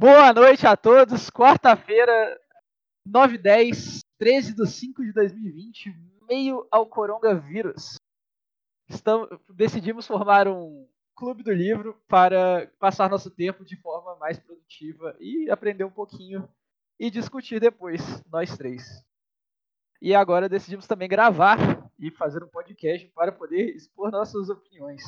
Boa 0.00 0.32
noite 0.32 0.66
a 0.66 0.78
todos. 0.78 1.28
Quarta-feira, 1.28 2.40
9h10, 3.06 4.00
13 4.16 4.54
de 4.54 4.66
5 4.66 5.04
de 5.04 5.12
2020, 5.12 5.94
meio 6.26 6.66
ao 6.70 6.86
coronavírus. 6.86 7.96
Estamos, 8.88 9.28
decidimos 9.50 10.06
formar 10.06 10.48
um 10.48 10.88
clube 11.14 11.42
do 11.42 11.52
livro 11.52 12.00
para 12.08 12.72
passar 12.78 13.10
nosso 13.10 13.30
tempo 13.30 13.62
de 13.62 13.76
forma 13.76 14.16
mais 14.16 14.38
produtiva 14.38 15.14
e 15.20 15.50
aprender 15.50 15.84
um 15.84 15.90
pouquinho 15.90 16.48
e 16.98 17.10
discutir 17.10 17.60
depois, 17.60 18.00
nós 18.32 18.56
três. 18.56 19.04
E 20.00 20.14
agora 20.14 20.48
decidimos 20.48 20.86
também 20.86 21.10
gravar 21.10 21.58
e 21.98 22.10
fazer 22.10 22.42
um 22.42 22.48
podcast 22.48 23.06
para 23.08 23.32
poder 23.32 23.76
expor 23.76 24.10
nossas 24.10 24.48
opiniões 24.48 25.02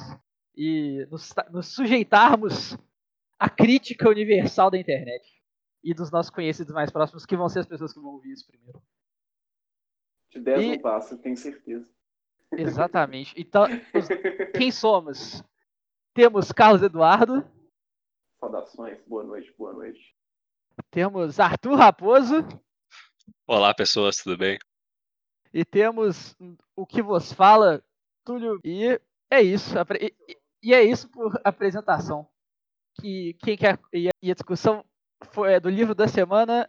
e 0.54 1.08
nos, 1.10 1.32
nos 1.50 1.68
sujeitarmos 1.68 2.76
à 3.42 3.50
crítica 3.50 4.08
universal 4.08 4.70
da 4.70 4.78
internet 4.78 5.42
e 5.82 5.92
dos 5.92 6.12
nossos 6.12 6.30
conhecidos 6.30 6.72
mais 6.72 6.92
próximos, 6.92 7.26
que 7.26 7.36
vão 7.36 7.48
ser 7.48 7.58
as 7.58 7.66
pessoas 7.66 7.92
que 7.92 7.98
vão 7.98 8.12
ouvir 8.12 8.30
isso 8.30 8.46
primeiro. 8.46 8.80
De 10.30 10.40
10 10.40 10.62
e... 10.62 10.68
não 10.68 10.78
passa, 10.78 11.18
tenho 11.18 11.36
certeza. 11.36 11.90
Exatamente. 12.52 13.34
Então, 13.36 13.64
os... 13.64 14.06
quem 14.56 14.70
somos? 14.70 15.42
Temos 16.14 16.52
Carlos 16.52 16.84
Eduardo. 16.84 17.44
Saudações, 18.38 19.02
boa 19.08 19.24
noite, 19.24 19.52
boa 19.58 19.72
noite. 19.72 20.16
Temos 20.88 21.40
Arthur 21.40 21.74
Raposo. 21.74 22.46
Olá, 23.44 23.74
pessoas, 23.74 24.18
tudo 24.18 24.38
bem? 24.38 24.56
E 25.52 25.64
temos 25.64 26.36
o 26.76 26.86
que 26.86 27.02
vos 27.02 27.32
fala, 27.32 27.84
Túlio. 28.24 28.60
E 28.64 29.00
é 29.28 29.42
isso. 29.42 29.74
E 30.62 30.72
é 30.72 30.84
isso 30.84 31.08
por 31.08 31.40
apresentação. 31.42 32.31
Que 33.00 33.34
quem 33.34 33.56
quer 33.56 33.78
e 33.92 34.08
a 34.30 34.34
discussão 34.34 34.84
foi, 35.30 35.54
é 35.54 35.60
do 35.60 35.70
livro 35.70 35.94
da 35.94 36.06
semana 36.06 36.68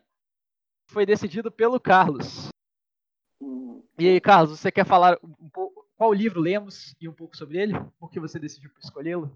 foi 0.87 1.05
decidido 1.05 1.52
pelo 1.52 1.80
Carlos. 1.80 2.49
E 3.99 4.07
aí, 4.07 4.21
Carlos, 4.21 4.59
você 4.59 4.71
quer 4.71 4.85
falar 4.85 5.17
um 5.23 5.49
pouco 5.49 5.83
qual 5.95 6.11
livro 6.11 6.41
lemos 6.41 6.95
e 6.99 7.07
um 7.07 7.13
pouco 7.13 7.38
sobre 7.38 7.59
ele? 7.59 7.73
Por 7.99 8.09
que 8.09 8.19
você 8.19 8.39
decidiu 8.39 8.71
escolhê-lo? 8.77 9.31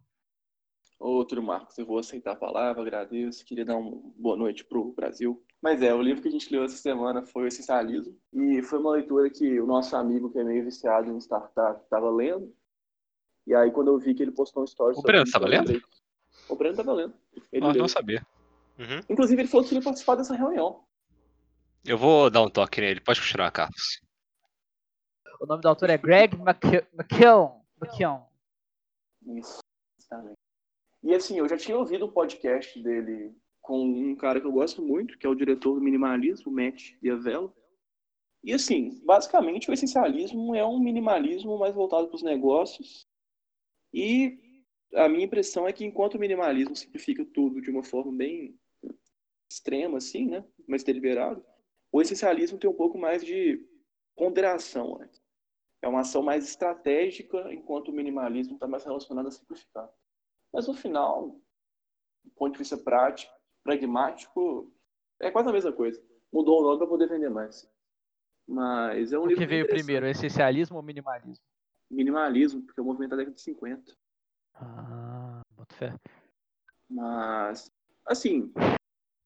Outro, 0.99 1.43
Marcos, 1.43 1.77
eu 1.77 1.85
vou 1.85 1.99
aceitar 1.99 2.31
a 2.31 2.35
palavra, 2.35 2.81
agradeço. 2.81 3.45
Queria 3.45 3.63
dar 3.63 3.77
uma 3.77 4.01
boa 4.17 4.35
noite 4.35 4.65
para 4.65 4.79
o 4.79 4.91
Brasil. 4.91 5.43
Mas 5.61 5.81
é, 5.81 5.93
o 5.93 6.01
livro 6.01 6.21
que 6.21 6.27
a 6.27 6.31
gente 6.31 6.51
leu 6.51 6.63
essa 6.63 6.75
semana 6.75 7.23
foi 7.23 7.43
o 7.43 7.47
Essencialismo. 7.47 8.17
E 8.33 8.63
foi 8.63 8.79
uma 8.79 8.91
leitura 8.91 9.29
que 9.29 9.59
o 9.59 9.67
nosso 9.67 9.95
amigo, 9.95 10.31
que 10.31 10.39
é 10.39 10.43
meio 10.43 10.63
viciado 10.63 11.11
em 11.11 11.17
startup, 11.19 11.81
estava 11.83 12.09
lendo. 12.09 12.51
E 13.45 13.53
aí, 13.53 13.71
quando 13.71 13.89
eu 13.89 13.99
vi 13.99 14.15
que 14.15 14.23
ele 14.23 14.31
postou 14.31 14.63
um 14.63 14.65
story... 14.65 14.95
O 14.97 15.01
Breno 15.01 15.23
estava 15.23 15.47
lendo? 15.47 15.79
O 16.49 16.55
Breno 16.55 16.73
estava 16.73 16.93
lendo. 16.93 17.13
Ele 17.51 17.65
ah, 17.65 17.73
não 17.73 17.87
sabia. 17.87 18.25
Uhum. 18.79 19.01
Inclusive, 19.09 19.41
ele 19.41 19.49
falou 19.49 19.63
que 19.63 19.69
queria 19.69 19.83
participar 19.83 20.15
dessa 20.15 20.35
reunião. 20.35 20.83
Eu 21.85 21.97
vou 21.97 22.29
dar 22.29 22.41
um 22.41 22.49
toque 22.49 22.81
nele. 22.81 22.99
Pode 22.99 23.21
continuar, 23.21 23.51
Carlos. 23.51 24.01
O 25.39 25.45
nome 25.45 25.61
do 25.61 25.69
autor 25.69 25.89
é 25.89 25.97
Greg 25.97 26.35
McKeown. 26.35 27.61
McKeown. 27.81 28.25
Isso. 29.25 29.59
E 31.03 31.13
assim, 31.13 31.37
eu 31.37 31.47
já 31.47 31.57
tinha 31.57 31.77
ouvido 31.77 32.05
o 32.05 32.07
um 32.07 32.11
podcast 32.11 32.81
dele 32.81 33.35
com 33.61 33.83
um 33.83 34.15
cara 34.15 34.39
que 34.39 34.47
eu 34.47 34.51
gosto 34.51 34.81
muito, 34.81 35.17
que 35.17 35.27
é 35.27 35.29
o 35.29 35.35
diretor 35.35 35.75
do 35.75 35.81
minimalismo, 35.81 36.51
Matt 36.51 36.93
Diavello. 37.01 37.53
E 38.43 38.53
assim, 38.53 39.01
basicamente 39.05 39.69
o 39.69 39.73
essencialismo 39.73 40.55
é 40.55 40.65
um 40.65 40.79
minimalismo 40.79 41.57
mais 41.59 41.75
voltado 41.75 42.07
para 42.07 42.15
os 42.15 42.23
negócios. 42.23 43.05
E 43.93 44.39
a 44.93 45.09
minha 45.09 45.25
impressão 45.25 45.67
é 45.67 45.73
que 45.73 45.85
enquanto 45.85 46.15
o 46.15 46.19
minimalismo 46.19 46.75
simplifica 46.75 47.25
tudo 47.25 47.61
de 47.61 47.69
uma 47.69 47.83
forma 47.83 48.11
bem 48.11 48.57
extrema, 49.49 49.97
assim, 49.97 50.27
né, 50.27 50.45
mais 50.67 50.83
deliberado, 50.83 51.43
o 51.91 52.01
essencialismo 52.01 52.57
tem 52.57 52.69
um 52.69 52.75
pouco 52.75 52.97
mais 52.97 53.23
de 53.23 53.65
ponderação. 54.15 54.97
Né? 54.97 55.09
É 55.81 55.87
uma 55.87 56.01
ação 56.01 56.21
mais 56.21 56.45
estratégica, 56.45 57.53
enquanto 57.53 57.89
o 57.89 57.93
minimalismo 57.93 58.55
está 58.55 58.67
mais 58.67 58.83
relacionado 58.83 59.27
a 59.27 59.31
simplificar. 59.31 59.89
Mas 60.53 60.67
no 60.67 60.73
final, 60.73 61.39
do 62.23 62.31
ponto 62.35 62.53
de 62.53 62.59
vista 62.59 62.77
prático, 62.77 63.33
pragmático, 63.63 64.73
é 65.19 65.31
quase 65.31 65.49
a 65.49 65.53
mesma 65.53 65.71
coisa. 65.71 66.01
Mudou 66.31 66.59
o 66.59 66.63
nome 66.63 66.77
para 66.77 66.87
poder 66.87 67.07
vender 67.07 67.29
mais. 67.29 67.69
Mas 68.47 69.11
é 69.11 69.19
um 69.19 69.23
o 69.23 69.27
livro. 69.27 69.41
que 69.41 69.47
veio 69.47 69.67
primeiro, 69.67 70.07
essencialismo 70.07 70.77
ou 70.77 70.83
minimalismo? 70.83 71.43
Minimalismo, 71.89 72.63
porque 72.63 72.79
é 72.79 72.83
o 72.83 72.85
movimento 72.85 73.11
da 73.11 73.17
década 73.17 73.35
de 73.35 73.41
50. 73.41 73.93
Ah, 74.61 75.41
boto 75.55 75.75
fé. 75.75 75.93
Mas, 76.89 77.71
assim. 78.05 78.51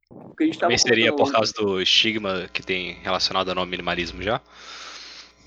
O 0.10 0.36
que 0.36 0.44
a 0.44 0.46
gente 0.46 0.60
Também 0.60 0.78
seria 0.78 1.16
por 1.16 1.32
causa 1.32 1.54
do 1.54 1.82
estigma 1.82 2.50
que 2.52 2.62
tem 2.62 2.94
relacionado 2.96 3.50
ao 3.50 3.66
minimalismo 3.66 4.22
já? 4.22 4.42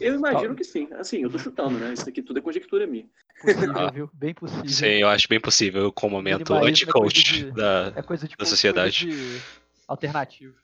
Eu 0.00 0.14
imagino 0.14 0.54
que 0.54 0.64
sim. 0.64 0.88
Assim, 0.94 1.22
eu 1.22 1.30
tô 1.30 1.38
chutando, 1.38 1.78
né? 1.78 1.92
Isso 1.92 2.08
aqui 2.08 2.22
tudo 2.22 2.38
é 2.38 2.42
conjectura 2.42 2.86
minha. 2.86 3.06
Possível, 3.40 3.76
ah, 3.76 3.90
viu? 3.90 4.10
Bem 4.12 4.34
possível. 4.34 4.68
Sim, 4.68 4.86
eu 4.86 5.08
acho 5.08 5.28
bem 5.28 5.40
possível 5.40 5.92
com 5.92 6.06
o 6.06 6.10
momento 6.10 6.54
anti-coach 6.54 7.48
é 7.48 7.50
da, 7.50 7.92
é 7.96 8.02
coisa 8.02 8.26
de, 8.26 8.36
da 8.36 8.44
sociedade. 8.44 9.06
Coisa 9.06 9.38
de 9.38 9.42
alternativo. 9.86 10.56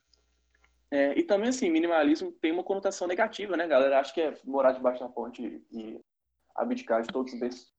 É, 0.90 1.16
e 1.16 1.22
também, 1.22 1.48
assim, 1.48 1.70
minimalismo 1.70 2.32
tem 2.32 2.50
uma 2.50 2.64
conotação 2.64 3.06
negativa, 3.06 3.56
né, 3.56 3.66
galera? 3.66 4.00
Acho 4.00 4.12
que 4.12 4.20
é 4.20 4.36
morar 4.44 4.72
debaixo 4.72 5.00
da 5.00 5.08
ponte 5.08 5.62
e 5.70 6.00
abdicar 6.56 7.02
de 7.02 7.08
todos 7.08 7.32
os 7.32 7.38
bens 7.38 7.72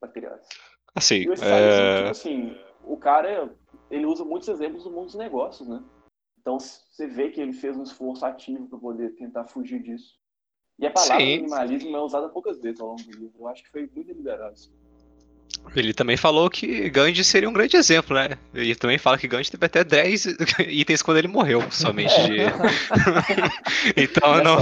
materiais. 0.00 0.46
Assim, 0.94 1.16
e 1.16 1.28
o 1.28 1.32
é... 1.32 1.96
tipo 1.98 2.10
assim, 2.10 2.58
o 2.84 2.96
cara, 2.96 3.54
ele 3.90 4.06
usa 4.06 4.24
muitos 4.24 4.48
exemplos 4.48 4.84
do 4.84 4.90
mundo 4.90 5.06
dos 5.06 5.14
negócios, 5.14 5.68
né? 5.68 5.82
Então, 6.38 6.58
você 6.58 7.06
vê 7.06 7.30
que 7.30 7.40
ele 7.40 7.52
fez 7.52 7.76
um 7.76 7.82
esforço 7.82 8.26
ativo 8.26 8.66
para 8.68 8.78
poder 8.78 9.14
tentar 9.14 9.44
fugir 9.44 9.80
disso. 9.80 10.20
E 10.78 10.86
a 10.86 10.90
palavra 10.90 11.24
Sim. 11.24 11.36
minimalismo 11.36 11.96
é 11.96 12.00
usada 12.00 12.28
poucas 12.28 12.58
vezes 12.58 12.80
ao 12.80 12.88
longo 12.88 13.02
do 13.02 13.10
livro. 13.12 13.32
Eu 13.38 13.48
acho 13.48 13.62
que 13.62 13.70
foi 13.70 13.82
muito 13.82 14.08
deliberado. 14.08 14.58
Ele 15.74 15.94
também 15.94 16.16
falou 16.16 16.50
que 16.50 16.90
Gandhi 16.90 17.24
seria 17.24 17.48
um 17.48 17.52
grande 17.52 17.76
exemplo, 17.76 18.14
né? 18.14 18.36
Ele 18.52 18.74
também 18.74 18.98
fala 18.98 19.16
que 19.16 19.26
Gandhi 19.26 19.50
teve 19.50 19.64
até 19.64 19.82
10 19.82 20.26
itens 20.68 21.02
quando 21.02 21.16
ele 21.16 21.28
morreu, 21.28 21.62
somente 21.70 22.14
é. 22.14 22.26
de. 22.26 22.40
então 23.96 24.42
não. 24.42 24.58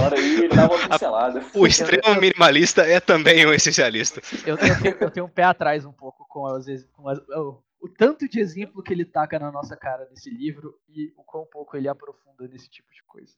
o 1.53 1.67
extremo 1.67 2.19
minimalista 2.19 2.83
é 2.83 2.99
também 2.99 3.45
um 3.45 3.53
essencialista. 3.53 4.21
Eu, 4.45 4.55
eu, 4.55 4.57
tenho, 4.57 4.97
eu 5.01 5.11
tenho, 5.11 5.25
um 5.25 5.29
pé 5.29 5.43
atrás 5.43 5.85
um 5.85 5.91
pouco 5.91 6.25
com, 6.29 6.45
as, 6.45 6.65
com 6.93 7.09
as, 7.09 7.19
o, 7.19 7.61
o, 7.81 7.89
tanto 7.89 8.27
de 8.27 8.39
exemplo 8.39 8.81
que 8.81 8.93
ele 8.93 9.03
taca 9.03 9.37
na 9.37 9.51
nossa 9.51 9.75
cara 9.75 10.07
nesse 10.09 10.29
livro 10.29 10.77
e 10.89 11.11
o 11.17 11.23
quão 11.23 11.45
pouco 11.45 11.75
ele 11.75 11.89
aprofunda 11.89 12.47
nesse 12.47 12.69
tipo 12.69 12.87
de 12.93 13.03
coisa. 13.03 13.33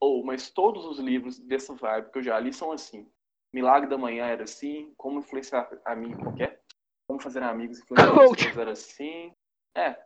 Ou, 0.00 0.20
oh, 0.20 0.24
mas 0.24 0.48
todos 0.48 0.86
os 0.86 0.98
livros 0.98 1.38
dessa 1.38 1.74
vibe 1.74 2.10
que 2.10 2.18
eu 2.18 2.22
já 2.22 2.38
li 2.38 2.52
são 2.52 2.72
assim. 2.72 3.06
Milagre 3.52 3.88
da 3.88 3.96
Manhã 3.96 4.26
era 4.26 4.44
assim, 4.44 4.92
Como 4.96 5.20
Influenciar 5.20 5.68
a 5.84 5.96
Mim 5.96 6.12
Qualquer, 6.14 6.60
Como 7.06 7.20
Fazer 7.20 7.42
Amigos 7.42 7.78
Influenciadores 7.82 8.56
era 8.56 8.72
assim. 8.72 9.32
É, 9.74 9.96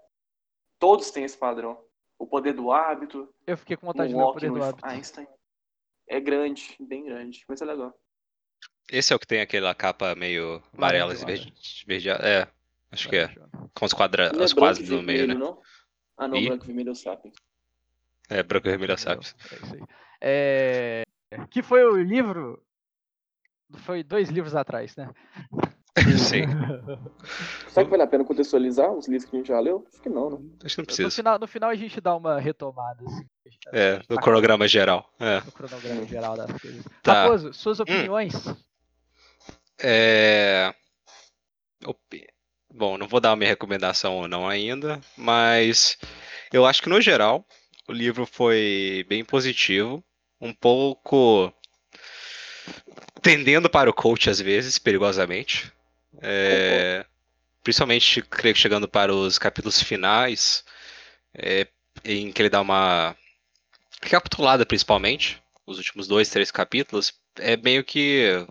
todos 0.79 1.11
têm 1.11 1.25
esse 1.25 1.37
padrão. 1.37 1.83
O 2.19 2.27
Poder 2.27 2.53
do 2.53 2.71
Hábito. 2.71 3.33
Eu 3.47 3.57
fiquei 3.57 3.77
com 3.77 3.87
vontade 3.87 4.11
de 4.11 4.17
ler 4.17 4.23
o 4.23 4.33
Poder 4.33 4.51
do 4.51 4.63
Hábito. 4.63 4.87
Einstein. 4.87 5.27
É 6.09 6.21
grande, 6.21 6.77
bem 6.79 7.05
grande, 7.05 7.45
mas 7.49 7.61
é 7.61 7.65
legal. 7.65 7.99
Esse 8.91 9.13
é 9.13 9.17
o 9.17 9.19
que 9.19 9.27
tem 9.27 9.41
aquela 9.41 9.75
capa 9.75 10.15
meio 10.15 10.63
amarela 10.77 11.15
e 11.15 11.17
verde, 11.17 11.53
verde. 11.87 12.11
É, 12.11 12.47
acho 12.91 13.09
que 13.09 13.17
é. 13.17 13.35
Com 13.75 13.87
os, 13.87 13.93
quadra... 13.93 14.31
Não 14.33 14.43
é 14.43 14.45
os 14.45 14.53
quadros 14.53 14.89
no 14.89 15.03
meio, 15.03 15.27
né? 15.27 15.35
Não? 15.35 15.61
Ah, 16.17 16.29
não, 16.29 16.37
e... 16.37 16.47
branco 16.47 16.65
e 16.65 16.67
vermelho 16.67 16.91
é 16.91 16.93
o 16.93 16.95
Sapiens. 16.95 17.35
É, 18.29 18.43
branco 18.43 18.69
e 18.69 18.71
vermelho 18.71 18.93
é 18.93 18.95
o 18.95 18.99
Sapiens. 18.99 19.35
É 19.51 19.55
isso 19.55 19.75
aí. 19.75 19.83
É... 20.21 21.03
Que 21.51 21.63
foi 21.63 21.83
o 21.85 21.97
livro 21.97 22.63
foi 23.79 24.03
dois 24.03 24.29
livros 24.29 24.55
atrás, 24.55 24.97
né? 24.97 25.11
Sim. 26.19 26.45
Será 27.69 27.85
que 27.85 27.91
vale 27.91 28.03
a 28.03 28.07
pena 28.07 28.25
contextualizar 28.25 28.91
os 28.93 29.07
livros 29.07 29.29
que 29.29 29.37
a 29.37 29.39
gente 29.39 29.49
já 29.49 29.61
leu? 29.61 29.87
Acho 29.93 30.03
que 30.03 30.09
não, 30.09 30.31
né? 30.31 30.39
Acho 30.65 30.75
que 30.75 30.81
não 30.81 30.87
precisa. 30.87 31.07
No 31.07 31.11
final, 31.11 31.39
no 31.39 31.47
final 31.47 31.71
a 31.71 31.75
gente 31.75 32.01
dá 32.01 32.17
uma 32.17 32.41
retomada. 32.41 33.05
Assim, 33.07 33.27
é, 33.73 34.01
no 34.09 34.17
cronograma 34.17 34.67
geral. 34.67 35.13
É. 35.21 35.41
No 35.41 35.53
cronograma 35.53 36.07
geral 36.07 36.37
das 36.37 36.61
coisas. 36.61 36.85
Tá. 37.03 37.25
Raposo, 37.25 37.53
suas 37.53 37.79
hum. 37.79 37.83
opiniões? 37.83 38.47
Hum. 38.47 38.57
É... 39.83 40.75
Bom, 42.73 42.97
não 42.97 43.07
vou 43.07 43.21
dar 43.21 43.31
uma 43.31 43.37
minha 43.37 43.51
recomendação 43.51 44.17
ou 44.17 44.29
não 44.29 44.49
ainda, 44.49 45.01
mas 45.17 45.99
eu 46.53 46.65
acho 46.65 46.81
que 46.81 46.89
no 46.89 47.01
geral 47.01 47.45
o 47.89 47.93
livro 47.93 48.25
foi 48.25 49.05
bem 49.09 49.25
positivo, 49.25 50.03
um 50.41 50.55
pouco 50.55 51.53
tendendo 53.23 53.71
para 53.71 53.89
o 53.89 53.95
coach 53.95 54.29
às 54.29 54.41
vezes, 54.41 54.79
perigosamente. 54.79 55.73
É, 56.21 57.07
principalmente, 57.63 58.21
creio 58.23 58.55
que 58.55 58.61
chegando 58.61 58.89
para 58.89 59.15
os 59.15 59.39
capítulos 59.39 59.81
finais, 59.83 60.65
é, 61.35 61.67
em 62.05 62.33
que 62.33 62.43
ele 62.43 62.51
dá 62.51 62.61
uma 62.61 63.17
recapitulada, 64.03 64.67
principalmente, 64.67 65.41
os 65.67 65.79
últimos 65.79 66.07
dois, 66.07 66.29
três 66.29 66.51
capítulos, 66.51 67.15
é 67.39 67.57
meio 67.57 67.85
que 67.85 68.45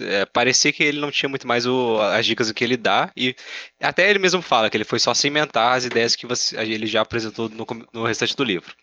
É, 0.00 0.24
parecia 0.26 0.72
que 0.72 0.82
ele 0.82 0.98
não 0.98 1.12
tinha 1.12 1.28
muito 1.28 1.46
mais 1.46 1.64
o, 1.64 2.00
as 2.00 2.26
dicas 2.26 2.50
que 2.50 2.64
ele 2.64 2.76
dá, 2.76 3.12
e 3.14 3.36
até 3.80 4.10
ele 4.10 4.18
mesmo 4.18 4.42
fala 4.42 4.68
que 4.68 4.76
ele 4.76 4.84
foi 4.84 4.98
só 4.98 5.14
cimentar 5.14 5.76
as 5.76 5.84
ideias 5.84 6.16
que 6.16 6.26
você, 6.26 6.56
ele 6.56 6.86
já 6.88 7.02
apresentou 7.02 7.48
no, 7.48 7.64
no 7.92 8.04
restante 8.04 8.34
do 8.34 8.42
livro. 8.42 8.74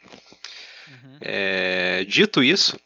Uhum. 0.87 1.17
É, 1.19 2.05
dito 2.07 2.41
isso, 2.41 2.79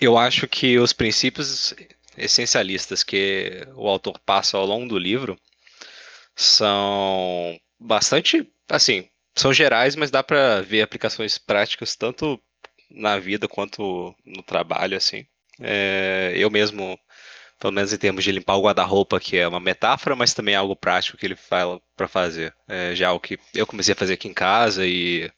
eu 0.00 0.16
acho 0.18 0.48
que 0.48 0.78
os 0.78 0.92
princípios 0.92 1.74
essencialistas 2.16 3.02
que 3.02 3.66
o 3.74 3.88
autor 3.88 4.18
passa 4.20 4.56
ao 4.56 4.66
longo 4.66 4.88
do 4.88 4.98
livro 4.98 5.38
são 6.34 7.58
bastante, 7.78 8.50
assim, 8.68 9.08
são 9.34 9.52
gerais, 9.52 9.96
mas 9.96 10.10
dá 10.10 10.22
para 10.22 10.62
ver 10.62 10.82
aplicações 10.82 11.38
práticas 11.38 11.96
tanto 11.96 12.40
na 12.90 13.18
vida 13.18 13.46
quanto 13.46 14.14
no 14.24 14.42
trabalho, 14.42 14.96
assim. 14.96 15.26
É, 15.60 16.32
eu 16.36 16.50
mesmo, 16.50 16.98
pelo 17.58 17.72
menos 17.72 17.92
em 17.92 17.98
termos 17.98 18.24
de 18.24 18.32
limpar 18.32 18.56
o 18.56 18.62
guarda-roupa, 18.62 19.20
que 19.20 19.36
é 19.36 19.46
uma 19.46 19.60
metáfora, 19.60 20.16
mas 20.16 20.34
também 20.34 20.54
é 20.54 20.58
algo 20.58 20.74
prático 20.74 21.16
que 21.16 21.26
ele 21.26 21.36
fala 21.36 21.80
para 21.96 22.08
fazer. 22.08 22.54
É, 22.68 22.94
já 22.94 23.12
o 23.12 23.20
que 23.20 23.38
eu 23.54 23.66
comecei 23.66 23.92
a 23.92 23.96
fazer 23.96 24.14
aqui 24.14 24.28
em 24.28 24.34
casa 24.34 24.86
e 24.86 25.30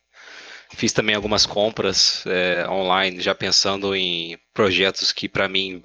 fiz 0.75 0.93
também 0.93 1.15
algumas 1.15 1.47
compras 1.47 2.25
é, 2.27 2.69
online, 2.69 3.21
já 3.21 3.35
pensando 3.35 3.95
em 3.95 4.39
projetos 4.53 5.13
que 5.13 5.29
para 5.29 5.49
mim 5.49 5.83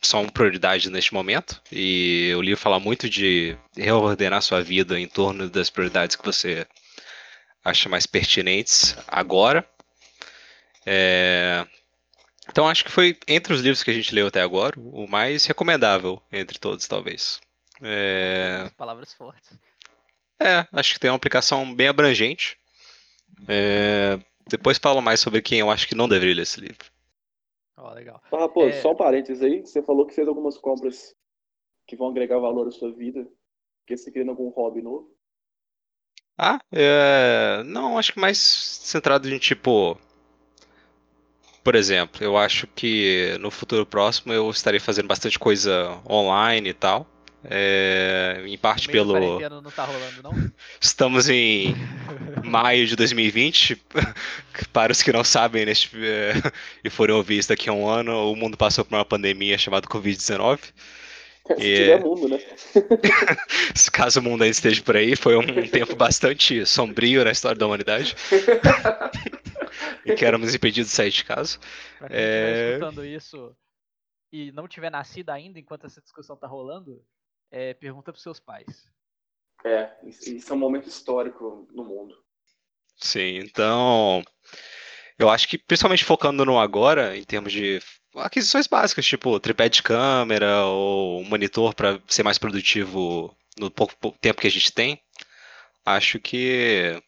são 0.00 0.28
prioridades 0.28 0.90
neste 0.90 1.12
momento. 1.12 1.60
E 1.72 2.32
o 2.36 2.42
livro 2.42 2.60
fala 2.60 2.78
muito 2.78 3.08
de 3.08 3.56
reordenar 3.76 4.42
sua 4.42 4.62
vida 4.62 4.98
em 4.98 5.06
torno 5.06 5.48
das 5.48 5.70
prioridades 5.70 6.16
que 6.16 6.24
você 6.24 6.66
acha 7.64 7.88
mais 7.88 8.06
pertinentes 8.06 8.96
agora. 9.06 9.68
É... 10.86 11.66
Então 12.48 12.68
acho 12.68 12.84
que 12.84 12.90
foi 12.90 13.18
entre 13.26 13.52
os 13.52 13.60
livros 13.60 13.82
que 13.82 13.90
a 13.90 13.94
gente 13.94 14.14
leu 14.14 14.28
até 14.28 14.40
agora 14.40 14.74
o 14.78 15.06
mais 15.06 15.44
recomendável 15.44 16.22
entre 16.32 16.58
todos, 16.58 16.86
talvez. 16.86 17.40
É... 17.82 18.70
Palavras 18.76 19.12
fortes. 19.12 19.50
É, 20.40 20.66
acho 20.72 20.94
que 20.94 21.00
tem 21.00 21.10
uma 21.10 21.16
aplicação 21.16 21.74
bem 21.74 21.88
abrangente. 21.88 22.56
É... 23.46 24.18
Depois 24.48 24.78
falo 24.78 25.00
mais 25.00 25.20
sobre 25.20 25.42
quem 25.42 25.60
eu 25.60 25.70
acho 25.70 25.86
que 25.86 25.94
não 25.94 26.08
deveria 26.08 26.36
ler 26.36 26.42
esse 26.42 26.60
livro. 26.60 26.90
Ó, 27.76 27.90
oh, 27.90 27.94
legal. 27.94 28.22
Ah, 28.32 28.48
pô, 28.48 28.66
é... 28.66 28.72
só 28.72 28.92
um 28.92 28.96
parênteses 28.96 29.42
aí. 29.42 29.60
Você 29.60 29.82
falou 29.82 30.06
que 30.06 30.14
fez 30.14 30.26
algumas 30.26 30.56
compras 30.56 31.14
que 31.86 31.96
vão 31.96 32.08
agregar 32.08 32.38
valor 32.38 32.66
à 32.66 32.70
sua 32.70 32.92
vida. 32.92 33.26
Porque 33.80 33.96
você 33.96 34.10
querendo 34.10 34.30
algum 34.30 34.48
hobby 34.48 34.82
novo? 34.82 35.14
Ah, 36.36 36.58
é... 36.72 37.62
não, 37.64 37.98
acho 37.98 38.12
que 38.12 38.20
mais 38.20 38.38
centrado 38.38 39.28
em 39.28 39.38
tipo 39.38 39.98
por 41.68 41.74
exemplo, 41.74 42.24
eu 42.24 42.34
acho 42.38 42.66
que 42.68 43.36
no 43.40 43.50
futuro 43.50 43.84
próximo 43.84 44.32
eu 44.32 44.48
estarei 44.50 44.80
fazendo 44.80 45.06
bastante 45.06 45.38
coisa 45.38 46.00
online 46.08 46.70
e 46.70 46.72
tal. 46.72 47.06
É, 47.44 48.42
em 48.46 48.56
parte 48.56 48.88
pelo. 48.88 49.38
Não 49.38 49.70
tá 49.70 49.84
rolando, 49.84 50.22
não? 50.22 50.32
Estamos 50.80 51.28
em 51.28 51.74
maio 52.48 52.86
de 52.86 52.96
2020. 52.96 53.80
Para 54.72 54.92
os 54.92 55.02
que 55.02 55.12
não 55.12 55.22
sabem 55.22 55.64
neste, 55.64 55.90
é, 55.96 56.32
e 56.82 56.90
forem 56.90 57.14
ouvir 57.14 57.38
isso 57.38 57.48
daqui 57.48 57.68
a 57.68 57.72
um 57.72 57.88
ano, 57.88 58.32
o 58.32 58.36
mundo 58.36 58.56
passou 58.56 58.84
por 58.84 58.94
uma 58.94 59.04
pandemia 59.04 59.58
chamada 59.58 59.86
Covid-19. 59.86 60.58
Se 61.46 61.54
e, 61.54 61.76
tiver 61.76 62.00
mundo, 62.00 62.28
né? 62.28 62.38
caso 63.92 64.20
o 64.20 64.22
mundo 64.22 64.42
ainda 64.42 64.52
esteja 64.52 64.82
por 64.82 64.96
aí, 64.96 65.16
foi 65.16 65.36
um 65.36 65.66
tempo 65.68 65.96
bastante 65.96 66.66
sombrio 66.66 67.24
na 67.24 67.30
história 67.30 67.58
da 67.58 67.66
humanidade. 67.66 68.14
e 70.04 70.14
que 70.14 70.24
éramos 70.24 70.54
impedidos 70.54 70.90
de 70.90 70.96
sair 70.96 71.10
de 71.10 71.24
casa. 71.24 71.58
Pra 71.98 72.08
quem 72.08 72.18
é... 72.18 72.72
escutando 72.72 73.04
isso 73.04 73.56
e 74.32 74.52
não 74.52 74.68
tiver 74.68 74.90
nascido 74.90 75.30
ainda 75.30 75.58
enquanto 75.58 75.86
essa 75.86 76.00
discussão 76.00 76.36
tá 76.36 76.46
rolando, 76.46 77.02
é, 77.50 77.74
pergunta 77.74 78.12
pros 78.12 78.22
seus 78.22 78.38
pais. 78.38 78.90
É, 79.64 79.96
isso 80.04 80.52
é 80.52 80.54
um 80.54 80.58
momento 80.58 80.88
histórico 80.88 81.66
no 81.72 81.84
mundo. 81.84 82.14
Sim, 83.00 83.38
então 83.38 84.22
eu 85.18 85.28
acho 85.28 85.48
que 85.48 85.58
principalmente 85.58 86.04
focando 86.04 86.44
no 86.44 86.58
agora, 86.58 87.16
em 87.16 87.24
termos 87.24 87.52
de 87.52 87.80
aquisições 88.16 88.66
básicas, 88.66 89.06
tipo 89.06 89.38
tripé 89.40 89.68
de 89.68 89.82
câmera 89.82 90.64
ou 90.64 91.20
um 91.20 91.24
monitor 91.24 91.74
para 91.74 92.00
ser 92.06 92.22
mais 92.22 92.38
produtivo 92.38 93.34
no 93.58 93.70
pouco, 93.70 93.94
pouco 94.00 94.18
tempo 94.18 94.40
que 94.40 94.46
a 94.46 94.50
gente 94.50 94.72
tem, 94.72 95.00
acho 95.84 96.18
que 96.20 97.00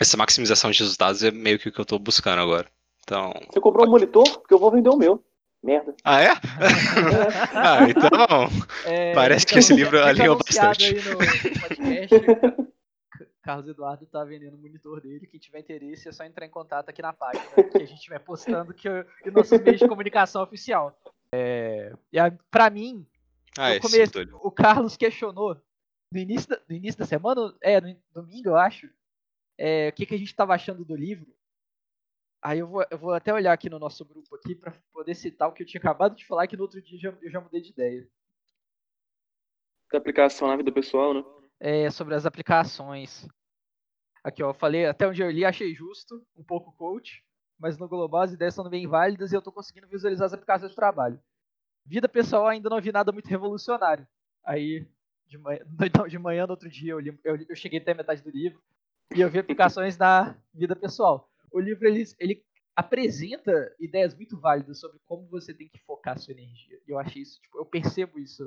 essa 0.00 0.16
maximização 0.16 0.70
de 0.70 0.78
resultados 0.78 1.22
é 1.22 1.30
meio 1.30 1.58
que 1.58 1.68
o 1.68 1.72
que 1.72 1.80
eu 1.80 1.84
estou 1.84 1.98
buscando 1.98 2.40
agora. 2.40 2.68
Então. 3.02 3.32
Você 3.52 3.60
comprou 3.60 3.86
um 3.86 3.90
monitor? 3.90 4.24
Porque 4.40 4.54
eu 4.54 4.58
vou 4.58 4.70
vender 4.70 4.88
o 4.88 4.96
meu. 4.96 5.22
Merda. 5.62 5.94
Ah, 6.04 6.20
é? 6.20 6.28
ah, 7.54 7.78
então. 7.88 8.50
É, 8.84 9.14
parece 9.14 9.46
que 9.46 9.58
esse 9.58 9.72
livro 9.72 10.02
alinhou 10.02 10.36
bastante. 10.36 10.84
Aí 10.84 11.02
no 11.02 11.16
podcast, 11.16 12.66
Carlos 13.44 13.68
Eduardo 13.68 14.06
tá 14.06 14.24
vendendo 14.24 14.54
o 14.54 14.58
monitor 14.58 15.02
dele. 15.02 15.26
Quem 15.26 15.38
tiver 15.38 15.60
interesse 15.60 16.08
é 16.08 16.12
só 16.12 16.24
entrar 16.24 16.46
em 16.46 16.50
contato 16.50 16.88
aqui 16.88 17.02
na 17.02 17.12
página 17.12 17.44
que 17.70 17.82
a 17.82 17.86
gente 17.86 18.08
vai 18.08 18.18
postando 18.18 18.72
que 18.72 18.88
eu, 18.88 19.04
e 19.24 19.30
nossos 19.30 19.60
meios 19.60 19.78
de 19.78 19.86
comunicação 19.86 20.42
oficial. 20.42 20.98
É, 21.30 21.94
e 22.10 22.18
a, 22.18 22.30
pra 22.50 22.70
mim, 22.70 23.06
ah, 23.58 23.74
é, 23.74 23.80
começo, 23.80 24.18
sim, 24.18 24.30
o 24.40 24.50
Carlos 24.50 24.96
questionou 24.96 25.60
no 26.10 26.18
início, 26.18 26.48
da, 26.48 26.58
no 26.66 26.74
início 26.74 26.98
da 26.98 27.04
semana, 27.04 27.54
é, 27.60 27.78
no 27.82 27.94
domingo, 28.14 28.48
eu 28.48 28.56
acho, 28.56 28.88
é, 29.58 29.90
o 29.90 29.92
que, 29.92 30.06
que 30.06 30.14
a 30.14 30.18
gente 30.18 30.28
estava 30.28 30.54
achando 30.54 30.82
do 30.82 30.96
livro. 30.96 31.30
Aí 32.40 32.60
eu 32.60 32.66
vou, 32.66 32.86
eu 32.90 32.96
vou 32.96 33.12
até 33.12 33.32
olhar 33.32 33.52
aqui 33.52 33.68
no 33.68 33.78
nosso 33.78 34.06
grupo 34.06 34.34
aqui 34.36 34.54
para 34.54 34.72
poder 34.90 35.14
citar 35.14 35.48
o 35.48 35.52
que 35.52 35.62
eu 35.62 35.66
tinha 35.66 35.80
acabado 35.80 36.16
de 36.16 36.26
falar, 36.26 36.46
que 36.46 36.56
no 36.56 36.62
outro 36.62 36.80
dia 36.80 36.98
já, 36.98 37.14
eu 37.20 37.30
já 37.30 37.40
mudei 37.42 37.60
de 37.60 37.70
ideia. 37.70 38.08
Da 39.92 39.98
aplicação 39.98 40.48
na 40.48 40.56
vida 40.56 40.72
pessoal, 40.72 41.12
né? 41.12 41.22
É, 41.60 41.90
sobre 41.90 42.14
as 42.14 42.26
aplicações. 42.26 43.26
Aqui, 44.22 44.42
ó, 44.42 44.50
eu 44.50 44.54
falei, 44.54 44.86
até 44.86 45.06
onde 45.06 45.22
eu 45.22 45.30
li, 45.30 45.44
achei 45.44 45.74
justo, 45.74 46.26
um 46.36 46.42
pouco 46.42 46.72
coach, 46.72 47.22
mas 47.58 47.78
no 47.78 47.88
global 47.88 48.22
as 48.22 48.32
ideias 48.32 48.54
são 48.54 48.68
bem 48.68 48.86
válidas 48.86 49.32
e 49.32 49.34
eu 49.34 49.38
estou 49.38 49.52
conseguindo 49.52 49.86
visualizar 49.86 50.26
as 50.26 50.32
aplicações 50.32 50.70
de 50.70 50.76
trabalho. 50.76 51.20
Vida 51.84 52.08
pessoal 52.08 52.46
ainda 52.46 52.70
não 52.70 52.80
vi 52.80 52.90
nada 52.90 53.12
muito 53.12 53.28
revolucionário. 53.28 54.06
Aí, 54.44 54.86
de 55.26 55.38
manhã, 55.38 55.60
de 56.08 56.18
manhã 56.18 56.46
no 56.46 56.52
outro 56.52 56.68
dia, 56.68 56.92
eu, 56.92 57.00
li, 57.00 57.18
eu, 57.24 57.36
eu 57.48 57.56
cheguei 57.56 57.78
até 57.78 57.92
a 57.92 57.96
metade 57.96 58.22
do 58.22 58.30
livro, 58.30 58.62
e 59.14 59.20
eu 59.20 59.30
vi 59.30 59.38
aplicações 59.38 59.96
na 59.96 60.36
vida 60.52 60.74
pessoal. 60.74 61.30
O 61.52 61.60
livro 61.60 61.86
ele, 61.86 62.04
ele 62.18 62.44
apresenta 62.74 63.74
ideias 63.78 64.14
muito 64.14 64.38
válidas 64.38 64.80
sobre 64.80 64.98
como 65.04 65.28
você 65.28 65.54
tem 65.54 65.68
que 65.68 65.78
focar 65.80 66.18
sua 66.18 66.32
energia. 66.32 66.80
E 66.86 66.90
eu 66.90 66.98
achei 66.98 67.22
isso, 67.22 67.40
tipo, 67.40 67.58
eu 67.58 67.64
percebo 67.64 68.18
isso. 68.18 68.44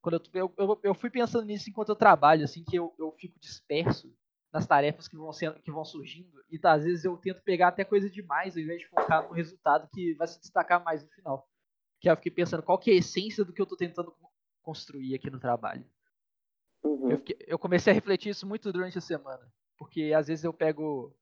Quando 0.00 0.22
eu, 0.32 0.52
eu, 0.56 0.80
eu, 0.82 0.94
fui 0.94 1.10
pensando 1.10 1.44
nisso 1.44 1.68
enquanto 1.68 1.90
eu 1.90 1.96
trabalho, 1.96 2.44
assim, 2.44 2.64
que 2.64 2.76
eu, 2.76 2.94
eu 2.98 3.12
fico 3.12 3.38
disperso 3.38 4.14
nas 4.52 4.66
tarefas 4.66 5.06
que 5.06 5.16
vão, 5.16 5.32
sendo, 5.32 5.60
que 5.60 5.70
vão 5.70 5.84
surgindo. 5.84 6.42
E 6.50 6.58
tá, 6.58 6.72
às 6.72 6.84
vezes 6.84 7.04
eu 7.04 7.16
tento 7.16 7.42
pegar 7.42 7.68
até 7.68 7.84
coisa 7.84 8.08
demais, 8.08 8.56
ao 8.56 8.62
invés 8.62 8.80
de 8.80 8.88
focar 8.88 9.28
no 9.28 9.34
resultado 9.34 9.88
que 9.92 10.14
vai 10.14 10.26
se 10.26 10.40
destacar 10.40 10.82
mais 10.82 11.02
no 11.02 11.10
final. 11.10 11.48
Que 12.00 12.08
eu 12.08 12.16
fiquei 12.16 12.32
pensando 12.32 12.62
qual 12.62 12.78
que 12.78 12.90
é 12.90 12.94
a 12.94 12.98
essência 12.98 13.44
do 13.44 13.52
que 13.52 13.60
eu 13.60 13.66
tô 13.66 13.76
tentando 13.76 14.14
construir 14.62 15.14
aqui 15.14 15.30
no 15.30 15.38
trabalho. 15.38 15.84
Uhum. 16.82 17.10
Eu, 17.10 17.18
fiquei, 17.18 17.36
eu 17.46 17.58
comecei 17.58 17.92
a 17.92 17.94
refletir 17.94 18.30
isso 18.30 18.46
muito 18.46 18.72
durante 18.72 18.96
a 18.96 19.02
semana 19.02 19.46
porque 19.80 20.12
às 20.14 20.28
vezes 20.28 20.44
eu 20.44 20.52
pego 20.52 21.16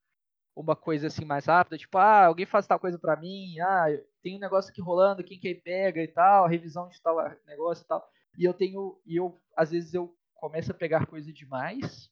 uma 0.55 0.75
coisa 0.75 1.07
assim 1.07 1.25
mais 1.25 1.47
rápida, 1.47 1.79
tipo, 1.79 1.97
ah, 1.97 2.26
alguém 2.26 2.45
faz 2.45 2.67
tal 2.67 2.81
coisa 2.81 2.99
para 2.99 3.14
mim, 3.14 3.61
ah, 3.61 3.87
tem 4.21 4.35
um 4.35 4.41
negócio 4.41 4.73
aqui 4.73 4.83
rolando, 4.83 5.23
quem 5.23 5.38
quer 5.38 5.55
pega 5.62 6.02
e 6.02 6.09
tal, 6.09 6.49
revisão 6.49 6.88
de 6.88 7.00
tal 7.00 7.17
negócio 7.47 7.85
e 7.85 7.87
tal. 7.87 8.05
E 8.38 8.45
eu 8.45 8.54
tenho, 8.54 8.97
e 9.04 9.16
eu, 9.16 9.42
às 9.57 9.73
vezes 9.73 9.92
eu 9.92 10.16
começo 10.33 10.71
a 10.71 10.75
pegar 10.75 11.07
coisa 11.07 11.33
demais, 11.33 12.09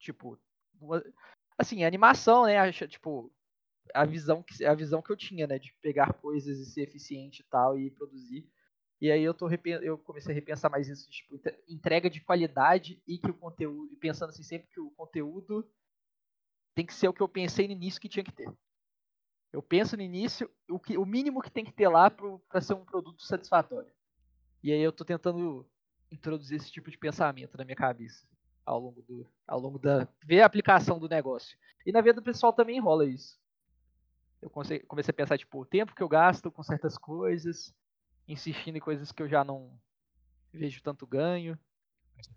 tipo, 0.00 0.36
assim, 1.56 1.84
animação, 1.84 2.46
né, 2.46 2.72
tipo, 2.72 3.32
a 3.94 4.04
visão 4.04 4.42
que 4.42 4.64
a 4.64 4.74
visão 4.74 5.00
que 5.00 5.12
eu 5.12 5.16
tinha, 5.16 5.46
né, 5.46 5.56
de 5.56 5.72
pegar 5.80 6.12
coisas 6.14 6.58
e 6.58 6.66
ser 6.66 6.82
eficiente 6.82 7.42
e 7.42 7.44
tal 7.44 7.78
e 7.78 7.92
produzir. 7.92 8.50
E 9.00 9.08
aí 9.08 9.22
eu 9.22 9.32
tô 9.32 9.48
eu 9.82 9.96
comecei 9.98 10.32
a 10.32 10.34
repensar 10.34 10.68
mais 10.68 10.88
isso, 10.88 11.08
tipo, 11.08 11.40
entrega 11.68 12.10
de 12.10 12.20
qualidade 12.20 13.00
e 13.06 13.16
que 13.16 13.30
o 13.30 13.34
conteúdo, 13.38 13.92
e 13.92 13.96
pensando 13.96 14.30
assim 14.30 14.42
sempre 14.42 14.68
que 14.68 14.80
o 14.80 14.90
conteúdo 14.90 15.70
tem 16.74 16.84
que 16.84 16.92
ser 16.92 17.06
o 17.06 17.12
que 17.12 17.22
eu 17.22 17.28
pensei 17.28 17.68
no 17.68 17.72
início 17.72 18.00
que 18.00 18.08
tinha 18.08 18.24
que 18.24 18.32
ter. 18.32 18.52
Eu 19.52 19.62
penso 19.62 19.96
no 19.96 20.02
início 20.02 20.50
o, 20.68 20.80
que, 20.80 20.98
o 20.98 21.06
mínimo 21.06 21.40
que 21.40 21.50
tem 21.50 21.64
que 21.64 21.72
ter 21.72 21.88
lá 21.88 22.10
para 22.10 22.60
ser 22.60 22.74
um 22.74 22.84
produto 22.84 23.22
satisfatório. 23.22 23.95
E 24.62 24.72
aí 24.72 24.80
eu 24.80 24.92
tô 24.92 25.04
tentando 25.04 25.66
introduzir 26.10 26.56
esse 26.56 26.70
tipo 26.70 26.90
de 26.90 26.98
pensamento 26.98 27.56
na 27.56 27.64
minha 27.64 27.76
cabeça 27.76 28.26
ao 28.64 28.80
longo 28.80 29.02
do 29.02 29.26
ao 29.46 29.60
longo 29.60 29.78
da 29.78 30.08
ver 30.24 30.42
a 30.42 30.46
aplicação 30.46 30.98
do 30.98 31.08
negócio. 31.08 31.56
E 31.86 31.92
na 31.92 32.00
vida 32.00 32.14
do 32.14 32.22
pessoal 32.22 32.52
também 32.52 32.80
rola 32.80 33.06
isso. 33.06 33.38
Eu 34.42 34.50
comecei, 34.50 34.84
a 34.86 35.12
pensar 35.12 35.38
tipo, 35.38 35.60
o 35.60 35.64
tempo 35.64 35.94
que 35.94 36.02
eu 36.02 36.08
gasto 36.08 36.50
com 36.50 36.62
certas 36.62 36.98
coisas, 36.98 37.74
insistindo 38.28 38.76
em 38.76 38.80
coisas 38.80 39.10
que 39.10 39.22
eu 39.22 39.28
já 39.28 39.42
não 39.42 39.78
vejo 40.52 40.82
tanto 40.82 41.06
ganho. 41.06 41.58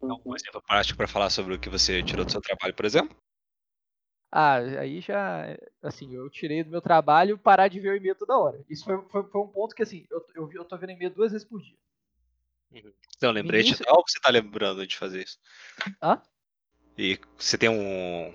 Algum 0.01 0.35
exemplo 0.35 0.61
prático 0.61 0.97
para 0.97 1.07
falar 1.07 1.29
sobre 1.29 1.55
o 1.55 1.59
que 1.59 1.69
você 1.69 2.01
tirou 2.03 2.25
do 2.25 2.31
seu 2.31 2.41
trabalho, 2.41 2.73
por 2.73 2.85
exemplo? 2.85 3.15
Ah, 4.31 4.57
aí 4.57 5.01
já, 5.01 5.57
assim, 5.81 6.13
eu 6.13 6.29
tirei 6.29 6.63
do 6.63 6.69
meu 6.69 6.81
trabalho 6.81 7.37
parar 7.37 7.67
de 7.67 7.79
ver 7.79 7.93
o 7.93 7.95
e-mail 7.95 8.15
toda 8.15 8.37
hora. 8.37 8.63
Isso 8.69 8.85
foi, 8.85 9.01
foi, 9.09 9.23
foi 9.23 9.41
um 9.41 9.47
ponto 9.47 9.73
que, 9.73 9.81
assim, 9.81 10.05
eu, 10.11 10.23
eu, 10.35 10.51
eu 10.53 10.65
tô 10.65 10.77
vendo 10.77 10.91
e-mail 10.91 11.13
duas 11.13 11.31
vezes 11.31 11.47
por 11.47 11.59
dia. 11.59 11.77
Então, 13.17 13.31
lembrete 13.31 13.67
início- 13.67 13.85
tal 13.85 13.97
ou 13.97 14.03
você 14.07 14.19
tá 14.19 14.29
lembrando 14.29 14.85
de 14.85 14.95
fazer 14.95 15.23
isso? 15.23 15.37
Hã? 16.01 16.21
E 16.97 17.19
você 17.37 17.57
tem 17.57 17.69
um. 17.69 18.33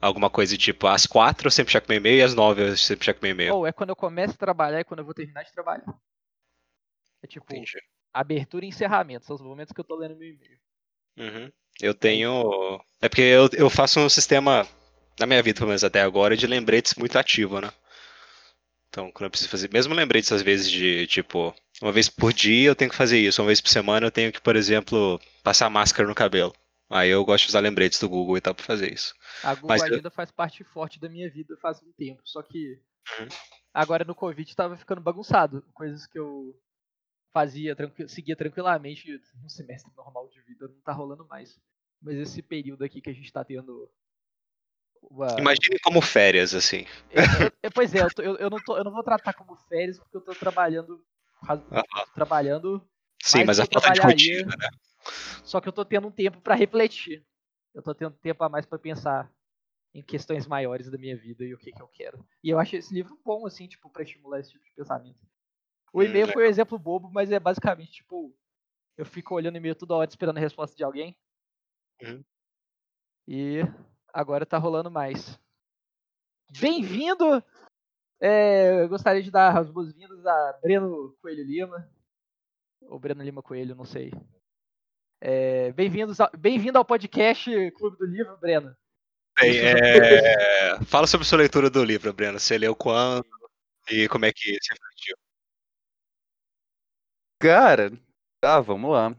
Alguma 0.00 0.28
coisa 0.28 0.56
tipo, 0.58 0.88
às 0.88 1.06
quatro 1.06 1.46
eu 1.46 1.50
sempre 1.50 1.72
checo 1.72 1.86
meu 1.88 1.98
e-mail 1.98 2.18
e 2.18 2.22
às 2.22 2.34
nove 2.34 2.62
eu 2.62 2.76
sempre 2.76 3.04
checo 3.04 3.20
meu 3.22 3.30
e-mail. 3.30 3.54
Ou 3.54 3.66
é 3.66 3.72
quando 3.72 3.90
eu 3.90 3.96
começo 3.96 4.34
a 4.34 4.36
trabalhar 4.36 4.80
e 4.80 4.84
quando 4.84 4.98
eu 4.98 5.04
vou 5.04 5.14
terminar 5.14 5.44
de 5.44 5.52
trabalhar. 5.52 5.84
É 7.22 7.26
tipo, 7.26 7.46
Entendi. 7.52 7.78
abertura 8.12 8.64
e 8.64 8.68
encerramento, 8.68 9.24
são 9.24 9.36
os 9.36 9.42
momentos 9.42 9.72
que 9.72 9.80
eu 9.80 9.84
tô 9.84 9.94
lendo 9.94 10.16
meu 10.16 10.28
e-mail. 10.28 10.58
Uhum. 11.16 11.52
Eu 11.80 11.94
tenho. 11.94 12.80
É 13.00 13.08
porque 13.08 13.22
eu, 13.22 13.48
eu 13.52 13.70
faço 13.70 14.00
um 14.00 14.08
sistema, 14.08 14.66
na 15.20 15.26
minha 15.26 15.42
vida, 15.42 15.58
pelo 15.58 15.68
menos 15.68 15.84
até 15.84 16.02
agora, 16.02 16.36
de 16.36 16.46
lembretes 16.46 16.94
muito 16.96 17.16
ativo, 17.16 17.60
né? 17.60 17.70
Então, 18.92 19.10
quando 19.10 19.24
eu 19.24 19.30
preciso 19.30 19.48
fazer, 19.50 19.70
mesmo 19.72 19.94
lembretes 19.94 20.30
às 20.32 20.42
vezes 20.42 20.70
de 20.70 21.06
tipo, 21.06 21.54
uma 21.80 21.90
vez 21.90 22.10
por 22.10 22.30
dia 22.30 22.68
eu 22.68 22.76
tenho 22.76 22.90
que 22.90 22.96
fazer 22.96 23.18
isso, 23.18 23.40
uma 23.40 23.46
vez 23.46 23.58
por 23.58 23.70
semana 23.70 24.06
eu 24.06 24.10
tenho 24.10 24.30
que, 24.30 24.38
por 24.38 24.54
exemplo, 24.54 25.18
passar 25.42 25.70
máscara 25.70 26.06
no 26.06 26.14
cabelo. 26.14 26.52
Aí 26.90 27.08
eu 27.08 27.24
gosto 27.24 27.44
de 27.44 27.48
usar 27.48 27.60
lembretes 27.60 27.98
do 27.98 28.06
Google 28.06 28.36
e 28.36 28.40
tal 28.42 28.54
pra 28.54 28.62
fazer 28.66 28.92
isso. 28.92 29.14
A 29.42 29.54
Google 29.54 29.68
Mas 29.70 29.80
eu- 29.80 29.94
Agenda 29.94 30.10
faz 30.10 30.30
parte 30.30 30.62
forte 30.62 31.00
da 31.00 31.08
minha 31.08 31.30
vida 31.30 31.56
faz 31.56 31.82
um 31.82 31.90
tempo, 31.92 32.20
só 32.26 32.42
que 32.42 32.78
Uhum. 33.18 33.28
agora 33.72 34.04
no 34.04 34.14
Covid 34.14 34.54
tava 34.54 34.76
ficando 34.76 35.00
bagunçado. 35.00 35.64
Coisas 35.72 36.06
que 36.06 36.18
eu 36.18 36.54
fazia, 37.32 37.74
tranqui- 37.74 38.06
seguia 38.08 38.36
tranquilamente 38.36 39.18
no 39.42 39.48
semestre 39.48 39.90
normal 39.96 40.28
de 40.28 40.38
vida 40.42 40.68
não 40.68 40.80
tá 40.82 40.92
rolando 40.92 41.26
mais. 41.26 41.58
Mas 42.02 42.16
esse 42.18 42.42
período 42.42 42.84
aqui 42.84 43.00
que 43.00 43.08
a 43.08 43.14
gente 43.14 43.32
tá 43.32 43.42
tendo. 43.42 43.90
Uma- 45.02 45.36
Imagine 45.38 45.78
como 45.82 46.00
férias, 46.00 46.54
assim. 46.54 46.86
É, 47.10 47.20
é, 47.20 47.52
é, 47.64 47.70
pois 47.70 47.94
é, 47.94 48.00
eu, 48.02 48.08
eu- 48.18 48.36
eu 48.36 48.50
não 48.50 48.58
tô, 48.58 48.76
eu 48.76 48.84
não 48.84 48.92
vou 48.92 49.02
tratar 49.02 49.32
como 49.34 49.56
férias 49.68 49.98
porque 49.98 50.16
eu 50.16 50.20
tô 50.20 50.32
trabalhando. 50.34 51.04
trabalhando 52.14 52.86
Sim, 53.22 53.44
mas 53.44 53.58
a 53.60 53.66
falta 53.66 53.92
de 53.92 54.00
rotina, 54.00 54.56
né? 54.56 54.68
Só 55.44 55.60
que 55.60 55.68
eu 55.68 55.72
tô 55.72 55.84
tendo 55.84 56.06
um 56.08 56.10
tempo 56.10 56.40
pra 56.40 56.54
refletir. 56.54 57.24
Eu 57.74 57.82
tô 57.82 57.94
tendo 57.94 58.14
tempo 58.16 58.42
a 58.44 58.48
mais 58.48 58.66
pra 58.66 58.78
pensar 58.78 59.30
em 59.94 60.02
questões 60.02 60.46
maiores 60.46 60.90
da 60.90 60.98
minha 60.98 61.16
vida 61.16 61.44
e 61.44 61.52
o 61.54 61.58
que 61.58 61.72
que 61.72 61.82
eu 61.82 61.88
quero. 61.88 62.24
E 62.42 62.50
eu 62.50 62.58
achei 62.58 62.78
esse 62.78 62.92
livro 62.94 63.18
bom, 63.24 63.46
assim, 63.46 63.66
tipo, 63.66 63.90
pra 63.90 64.02
estimular 64.02 64.40
esse 64.40 64.50
tipo 64.52 64.64
de 64.64 64.72
pensamento. 64.72 65.18
O 65.92 66.00
Hum, 66.00 66.04
e-mail 66.06 66.28
foi 66.28 66.44
um 66.46 66.48
exemplo 66.48 66.78
bobo, 66.78 67.10
mas 67.10 67.30
é 67.30 67.38
basicamente, 67.38 67.92
tipo, 67.92 68.34
eu 68.96 69.04
fico 69.04 69.34
olhando 69.34 69.54
o 69.54 69.58
e-mail 69.58 69.74
toda 69.74 69.94
hora 69.94 70.08
esperando 70.08 70.38
a 70.38 70.40
resposta 70.40 70.76
de 70.76 70.84
alguém. 70.84 71.16
Uhum. 72.00 72.24
E 73.26 73.60
agora 74.12 74.44
tá 74.46 74.58
rolando 74.58 74.90
mais. 74.90 75.38
Bem-vindo! 76.60 77.42
É, 78.20 78.82
eu 78.82 78.88
gostaria 78.88 79.22
de 79.22 79.30
dar 79.30 79.56
as 79.58 79.70
boas-vindas 79.70 80.24
a 80.24 80.58
Breno 80.62 81.16
Coelho 81.20 81.44
Lima. 81.44 81.90
Ou 82.82 82.98
Breno 82.98 83.22
Lima 83.22 83.42
Coelho, 83.42 83.74
não 83.74 83.84
sei. 83.84 84.12
É, 85.20 85.72
Bem-vindos 85.72 86.20
ao- 86.20 86.30
Bem-vindo 86.36 86.78
ao 86.78 86.84
podcast 86.84 87.70
Clube 87.72 87.96
do 87.96 88.04
Livro, 88.06 88.36
Breno. 88.38 88.76
Bem, 89.40 89.58
é, 89.58 90.84
Fala 90.84 91.06
sobre 91.06 91.26
sua 91.26 91.38
leitura 91.38 91.70
do 91.70 91.82
livro, 91.82 92.12
Breno. 92.12 92.38
Você 92.38 92.58
leu 92.58 92.76
quando 92.76 93.24
e 93.90 94.08
como 94.08 94.24
é 94.24 94.32
que 94.32 94.58
você 94.60 94.72
refletiu? 94.74 95.16
Cara, 97.40 97.90
tá, 98.40 98.60
vamos 98.60 98.90
lá. 98.92 99.16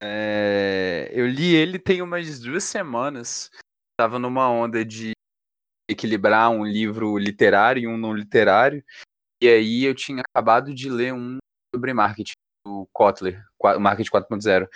É, 0.00 1.10
eu 1.12 1.26
li 1.26 1.54
ele 1.54 1.78
tem 1.78 2.02
umas 2.02 2.38
duas 2.40 2.62
semanas. 2.64 3.50
Tava 3.96 4.18
numa 4.18 4.50
onda 4.50 4.84
de 4.84 5.12
equilibrar 5.88 6.50
um 6.50 6.64
livro 6.64 7.16
literário 7.16 7.82
e 7.82 7.86
um 7.86 7.96
não 7.96 8.12
literário. 8.12 8.82
E 9.40 9.48
aí 9.48 9.84
eu 9.84 9.94
tinha 9.94 10.22
acabado 10.22 10.74
de 10.74 10.90
ler 10.90 11.12
um 11.14 11.38
sobre 11.74 11.92
marketing, 11.92 12.32
do 12.66 12.88
Kotler, 12.92 13.44
Marketing 13.78 14.10
4.0. 14.10 14.68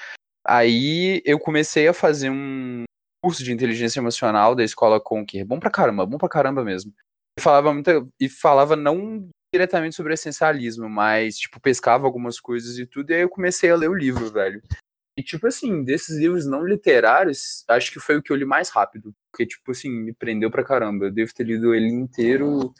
Aí 0.46 1.22
eu 1.24 1.38
comecei 1.38 1.88
a 1.88 1.92
fazer 1.92 2.30
um 2.30 2.84
curso 3.24 3.42
de 3.42 3.52
inteligência 3.52 3.98
emocional 3.98 4.54
da 4.54 4.62
escola 4.62 5.00
Conquer. 5.00 5.44
Bom 5.44 5.58
pra 5.58 5.70
caramba, 5.70 6.06
bom 6.06 6.18
pra 6.18 6.28
caramba 6.28 6.64
mesmo. 6.64 6.92
E 7.38 7.42
falava 7.42 7.72
muita, 7.72 8.06
e 8.20 8.28
falava 8.28 8.76
não 8.76 9.28
diretamente 9.52 9.96
sobre 9.96 10.14
essencialismo, 10.14 10.88
mas, 10.88 11.38
tipo, 11.38 11.60
pescava 11.60 12.06
algumas 12.06 12.38
coisas 12.38 12.78
e 12.78 12.86
tudo, 12.86 13.10
e 13.10 13.14
aí 13.14 13.22
eu 13.22 13.28
comecei 13.28 13.70
a 13.70 13.76
ler 13.76 13.88
o 13.88 13.94
livro, 13.94 14.30
velho. 14.30 14.62
E, 15.18 15.22
tipo 15.24 15.48
assim, 15.48 15.82
desses 15.82 16.16
livros 16.16 16.46
não 16.46 16.64
literários, 16.64 17.64
acho 17.66 17.90
que 17.92 17.98
foi 17.98 18.16
o 18.16 18.22
que 18.22 18.30
eu 18.30 18.36
li 18.36 18.44
mais 18.44 18.68
rápido, 18.68 19.12
porque, 19.32 19.44
tipo 19.44 19.72
assim, 19.72 19.90
me 19.90 20.14
prendeu 20.14 20.48
pra 20.48 20.62
caramba. 20.64 21.06
Eu 21.06 21.10
devo 21.10 21.34
ter 21.34 21.42
lido 21.42 21.74
ele 21.74 21.88
inteiro 21.88 22.72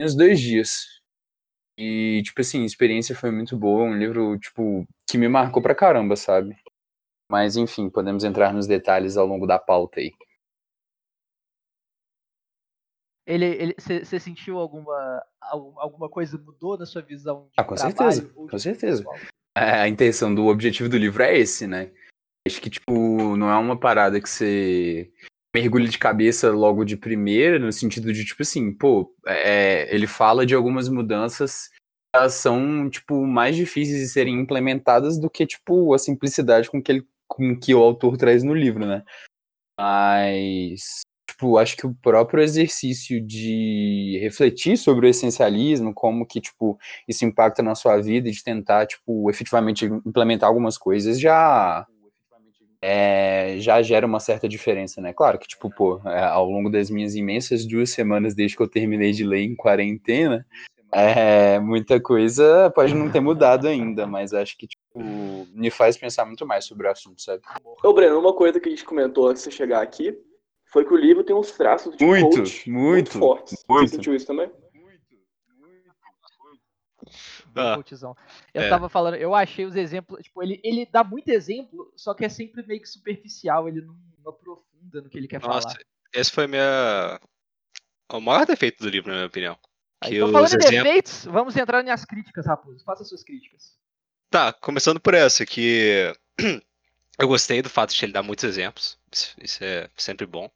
em 0.00 0.06
uns 0.06 0.14
dois 0.16 0.40
dias. 0.40 0.86
E, 1.76 2.22
tipo 2.24 2.40
assim, 2.40 2.62
a 2.62 2.64
experiência 2.64 3.14
foi 3.14 3.30
muito 3.30 3.58
boa, 3.58 3.84
um 3.84 3.94
livro, 3.94 4.38
tipo, 4.38 4.88
que 5.06 5.18
me 5.18 5.28
marcou 5.28 5.62
pra 5.62 5.74
caramba, 5.74 6.16
sabe? 6.16 6.56
Mas, 7.30 7.58
enfim, 7.58 7.90
podemos 7.90 8.24
entrar 8.24 8.54
nos 8.54 8.66
detalhes 8.66 9.18
ao 9.18 9.26
longo 9.26 9.46
da 9.46 9.58
pauta 9.58 10.00
aí. 10.00 10.12
Ele, 13.26 13.74
você 13.78 14.18
sentiu 14.18 14.58
alguma, 14.58 15.22
al- 15.42 15.74
alguma 15.78 16.08
coisa 16.08 16.38
mudou 16.38 16.78
na 16.78 16.86
sua 16.86 17.02
visão 17.02 17.48
de 17.48 17.52
Ah, 17.58 17.64
com 17.64 17.74
trabalho 17.74 18.12
certeza, 18.14 18.34
com 18.34 18.58
certeza. 18.58 19.02
pessoal? 19.02 19.20
A 19.54 19.88
intenção 19.88 20.34
do 20.34 20.46
objetivo 20.46 20.88
do 20.88 20.96
livro 20.96 21.22
é 21.22 21.38
esse, 21.38 21.66
né? 21.66 21.90
Acho 22.46 22.60
que, 22.60 22.70
tipo, 22.70 23.36
não 23.36 23.50
é 23.50 23.56
uma 23.56 23.78
parada 23.78 24.20
que 24.20 24.28
você 24.28 25.10
mergulha 25.54 25.88
de 25.88 25.98
cabeça 25.98 26.50
logo 26.50 26.84
de 26.84 26.96
primeira, 26.96 27.58
no 27.58 27.70
sentido 27.72 28.12
de, 28.12 28.24
tipo 28.24 28.42
assim, 28.42 28.72
pô, 28.72 29.14
é, 29.26 29.94
ele 29.94 30.06
fala 30.06 30.46
de 30.46 30.54
algumas 30.54 30.88
mudanças 30.88 31.70
elas 32.14 32.34
são, 32.34 32.90
tipo, 32.90 33.26
mais 33.26 33.56
difíceis 33.56 34.00
de 34.00 34.08
serem 34.08 34.38
implementadas 34.38 35.18
do 35.18 35.30
que, 35.30 35.46
tipo, 35.46 35.94
a 35.94 35.98
simplicidade 35.98 36.70
com 36.70 36.82
que, 36.82 36.92
ele, 36.92 37.08
com 37.26 37.58
que 37.58 37.74
o 37.74 37.82
autor 37.82 38.18
traz 38.18 38.42
no 38.42 38.54
livro, 38.54 38.84
né? 38.84 39.02
Mas, 39.80 41.00
tipo, 41.42 41.58
acho 41.58 41.76
que 41.76 41.86
o 41.86 41.94
próprio 41.94 42.42
exercício 42.42 43.20
de 43.20 44.18
refletir 44.22 44.76
sobre 44.76 45.06
o 45.06 45.08
essencialismo, 45.08 45.92
como 45.92 46.24
que, 46.24 46.40
tipo, 46.40 46.78
isso 47.08 47.24
impacta 47.24 47.62
na 47.62 47.74
sua 47.74 48.00
vida 48.00 48.28
e 48.28 48.32
de 48.32 48.44
tentar, 48.44 48.86
tipo, 48.86 49.28
efetivamente 49.28 49.84
implementar 49.84 50.48
algumas 50.48 50.78
coisas 50.78 51.18
já 51.18 51.84
é, 52.80 53.56
já 53.58 53.80
gera 53.82 54.06
uma 54.06 54.20
certa 54.20 54.48
diferença, 54.48 55.00
né? 55.00 55.12
Claro 55.12 55.38
que, 55.38 55.48
tipo, 55.48 55.68
pô, 55.70 56.00
é, 56.04 56.22
ao 56.22 56.48
longo 56.48 56.70
das 56.70 56.90
minhas 56.90 57.14
imensas 57.14 57.66
duas 57.66 57.90
semanas 57.90 58.34
desde 58.34 58.56
que 58.56 58.62
eu 58.62 58.68
terminei 58.68 59.12
de 59.12 59.24
ler 59.24 59.42
em 59.42 59.56
quarentena, 59.56 60.46
é, 60.92 61.58
muita 61.58 62.00
coisa 62.00 62.70
pode 62.74 62.94
não 62.94 63.10
ter 63.10 63.20
mudado 63.20 63.66
ainda, 63.66 64.06
mas 64.06 64.32
acho 64.32 64.56
que, 64.58 64.66
tipo, 64.66 65.00
me 65.54 65.70
faz 65.70 65.96
pensar 65.96 66.24
muito 66.24 66.46
mais 66.46 66.64
sobre 66.64 66.86
o 66.86 66.90
assunto, 66.90 67.22
sabe? 67.22 67.42
Ô, 67.82 67.92
Breno, 67.92 68.18
uma 68.18 68.32
coisa 68.32 68.60
que 68.60 68.68
a 68.68 68.70
gente 68.70 68.84
comentou 68.84 69.28
antes 69.28 69.44
de 69.44 69.50
chegar 69.50 69.80
aqui 69.80 70.16
foi 70.72 70.84
que 70.86 70.92
o 70.92 70.96
livro 70.96 71.22
tem 71.22 71.36
uns 71.36 71.52
traços 71.52 71.94
de 71.96 72.04
Muito, 72.04 72.38
coach 72.38 72.70
muito, 72.70 73.18
fortes. 73.18 73.64
muito. 73.68 73.90
Você 73.90 73.96
sentiu 73.96 74.14
isso 74.14 74.26
também? 74.26 74.50
Ah, 77.54 77.74
coachzão. 77.74 78.16
Eu 78.54 78.62
é. 78.62 78.68
tava 78.70 78.88
falando, 78.88 79.16
eu 79.16 79.34
achei 79.34 79.66
os 79.66 79.76
exemplos, 79.76 80.22
tipo, 80.22 80.42
ele, 80.42 80.58
ele 80.64 80.88
dá 80.90 81.04
muito 81.04 81.28
exemplo, 81.28 81.92
só 81.94 82.14
que 82.14 82.24
é 82.24 82.28
sempre 82.28 82.66
meio 82.66 82.80
que 82.80 82.88
superficial, 82.88 83.68
ele 83.68 83.82
não, 83.82 83.94
não 84.24 84.30
aprofunda 84.30 85.02
no 85.02 85.10
que 85.10 85.18
ele 85.18 85.28
quer 85.28 85.42
Nossa, 85.42 85.68
falar. 85.68 85.80
esse 86.14 86.30
foi 86.30 86.46
minha... 86.46 87.20
o 88.10 88.20
maior 88.20 88.46
defeito 88.46 88.82
do 88.82 88.88
livro, 88.88 89.10
na 89.10 89.16
minha 89.16 89.26
opinião. 89.26 89.58
Que 90.02 90.16
então, 90.16 90.32
falando 90.32 90.52
em 90.52 90.56
exemplos. 90.56 90.82
defeitos, 90.82 91.24
vamos 91.26 91.56
entrar 91.56 91.84
nas 91.84 92.06
críticas, 92.06 92.46
Raposo. 92.46 92.82
Faça 92.82 93.04
suas 93.04 93.22
críticas. 93.22 93.76
Tá, 94.30 94.50
começando 94.54 94.98
por 94.98 95.12
essa, 95.12 95.44
que 95.44 96.10
eu 97.18 97.28
gostei 97.28 97.60
do 97.60 97.68
fato 97.68 97.94
de 97.94 98.02
ele 98.02 98.12
dar 98.12 98.22
muitos 98.22 98.44
exemplos. 98.44 98.98
Isso 99.38 99.62
é 99.62 99.90
sempre 99.98 100.24
bom. 100.24 100.50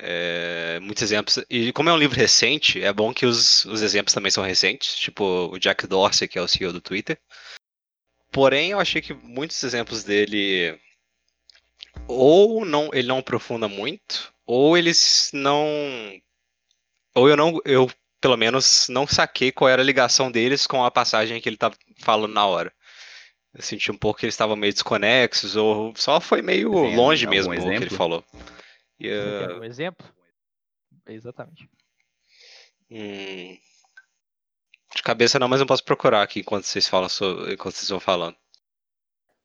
É, 0.00 0.78
muitos 0.80 1.02
exemplos. 1.02 1.44
E 1.50 1.72
como 1.72 1.90
é 1.90 1.92
um 1.92 1.98
livro 1.98 2.16
recente, 2.16 2.82
é 2.82 2.92
bom 2.92 3.12
que 3.12 3.26
os, 3.26 3.64
os 3.64 3.82
exemplos 3.82 4.14
também 4.14 4.30
são 4.30 4.44
recentes. 4.44 4.94
Tipo 4.96 5.50
o 5.52 5.58
Jack 5.58 5.86
Dorsey, 5.86 6.28
que 6.28 6.38
é 6.38 6.42
o 6.42 6.48
CEO 6.48 6.72
do 6.72 6.80
Twitter. 6.80 7.18
Porém, 8.30 8.70
eu 8.70 8.80
achei 8.80 9.00
que 9.02 9.14
muitos 9.14 9.62
exemplos 9.64 10.04
dele 10.04 10.78
ou 12.06 12.64
não 12.64 12.90
ele 12.92 13.08
não 13.08 13.18
aprofunda 13.18 13.68
muito, 13.68 14.32
ou 14.46 14.76
eles 14.76 15.30
não. 15.32 15.66
Ou 17.14 17.28
eu 17.28 17.36
não. 17.36 17.60
Eu, 17.64 17.90
pelo 18.20 18.36
menos, 18.36 18.86
não 18.88 19.06
saquei 19.06 19.50
qual 19.50 19.68
era 19.68 19.82
a 19.82 19.84
ligação 19.84 20.30
deles 20.30 20.66
com 20.66 20.84
a 20.84 20.90
passagem 20.90 21.40
que 21.40 21.48
ele 21.48 21.56
tá 21.56 21.72
falando 21.98 22.32
na 22.32 22.46
hora. 22.46 22.72
Eu 23.54 23.62
senti 23.62 23.90
um 23.90 23.96
pouco 23.96 24.20
que 24.20 24.26
eles 24.26 24.34
estavam 24.34 24.56
meio 24.56 24.72
desconexos, 24.72 25.56
ou 25.56 25.92
só 25.96 26.20
foi 26.20 26.42
meio 26.42 26.70
Tem 26.72 26.96
longe 26.96 27.26
mesmo 27.26 27.52
o 27.52 27.56
que 27.56 27.60
ele 27.62 27.74
exemplo? 27.76 27.96
falou. 27.96 28.24
E, 28.98 29.08
Você 29.08 29.10
eh, 29.10 29.38
tem 29.38 29.46
algum 29.54 29.64
exemplo? 29.64 30.06
Exatamente. 31.06 31.68
hum, 32.90 33.56
de 34.94 35.02
cabeça 35.02 35.38
não, 35.38 35.48
mas 35.48 35.60
eu 35.60 35.66
posso 35.66 35.84
procurar 35.84 36.22
aqui 36.22 36.40
enquanto 36.40 36.64
vocês 36.64 36.88
falam 36.88 37.08
sobre, 37.08 37.54
enquanto 37.54 37.74
vocês 37.76 37.88
vão 37.88 38.00
falando. 38.00 38.36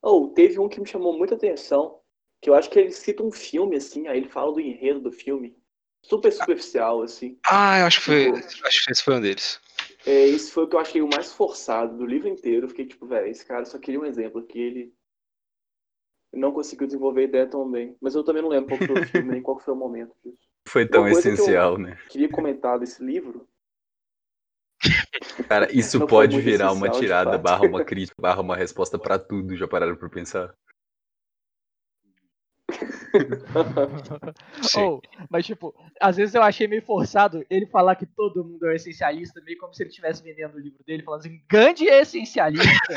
Ou 0.01 0.33
teve 0.33 0.59
um 0.59 0.67
que 0.67 0.79
me 0.79 0.87
chamou 0.87 1.17
muita 1.17 1.35
atenção, 1.35 1.99
que 2.41 2.49
eu 2.49 2.55
acho 2.55 2.69
que 2.69 2.79
ele 2.79 2.91
cita 2.91 3.23
um 3.23 3.31
filme, 3.31 3.75
assim, 3.77 4.07
aí 4.07 4.17
ele 4.17 4.29
fala 4.29 4.51
do 4.51 4.59
enredo 4.59 4.99
do 4.99 5.11
filme. 5.11 5.55
super 6.01 6.31
superficial, 6.33 7.01
assim. 7.01 7.39
Ah, 7.45 7.79
eu 7.79 7.85
acho 7.85 7.99
que 7.99 8.05
foi. 8.05 8.25
Tipo- 8.41 8.67
Acho 8.67 8.85
que 8.85 8.91
esse 8.91 9.03
foi 9.03 9.15
um 9.15 9.21
deles. 9.21 9.61
É, 10.05 10.27
esse 10.27 10.51
foi 10.51 10.65
o 10.65 10.67
que 10.67 10.75
eu 10.75 10.79
achei 10.79 11.01
o 11.01 11.07
mais 11.07 11.31
forçado 11.31 11.97
do 11.97 12.05
livro 12.05 12.27
inteiro. 12.27 12.65
Eu 12.65 12.69
fiquei 12.69 12.85
tipo, 12.85 13.07
velho, 13.07 13.27
esse 13.27 13.45
cara 13.45 13.63
só 13.63 13.79
queria 13.79 14.01
um 14.01 14.05
exemplo 14.05 14.43
que 14.45 14.59
ele 14.59 14.93
não 16.33 16.51
conseguiu 16.51 16.87
desenvolver 16.87 17.21
a 17.21 17.25
ideia 17.25 17.47
tão 17.47 17.69
bem. 17.69 17.95
Mas 18.01 18.15
eu 18.15 18.23
também 18.23 18.41
não 18.41 18.49
lembro 18.49 18.69
qual 18.69 18.79
foi 18.79 19.01
o 19.01 19.05
filme, 19.05 19.31
nem 19.31 19.41
qual 19.41 19.59
foi 19.59 19.73
o 19.73 19.77
momento 19.77 20.13
disso. 20.23 20.37
Foi 20.67 20.87
tão 20.87 21.03
coisa 21.03 21.21
que 21.21 21.27
eu- 21.27 21.33
essencial, 21.33 21.77
né? 21.77 21.97
Queria 22.09 22.29
comentar 22.29 22.79
desse 22.79 23.03
livro. 23.03 23.45
Cara, 25.47 25.67
isso 25.75 25.99
Não 25.99 26.07
pode 26.07 26.39
virar 26.39 26.71
uma 26.71 26.87
essencial, 26.87 27.01
tirada, 27.01 27.37
barra 27.37 27.67
uma 27.67 27.83
crítica, 27.85 28.15
barra 28.19 28.41
uma 28.41 28.55
resposta 28.55 28.97
pra 28.97 29.19
tudo. 29.19 29.57
Já 29.57 29.67
pararam 29.67 29.95
pra 29.95 30.09
pensar? 30.09 30.55
Ou, 34.77 35.01
mas 35.29 35.45
tipo, 35.45 35.75
às 35.99 36.15
vezes 36.15 36.33
eu 36.33 36.41
achei 36.41 36.67
meio 36.67 36.81
forçado 36.81 37.45
ele 37.49 37.67
falar 37.67 37.95
que 37.95 38.05
todo 38.05 38.43
mundo 38.43 38.67
é 38.67 38.75
essencialista, 38.75 39.41
meio 39.41 39.57
como 39.57 39.73
se 39.73 39.83
ele 39.83 39.89
estivesse 39.89 40.23
vendendo 40.23 40.55
o 40.55 40.59
livro 40.59 40.83
dele, 40.85 41.03
falando 41.03 41.19
assim, 41.19 41.41
Gandhi 41.47 41.89
é 41.89 42.01
essencialista. 42.01 42.95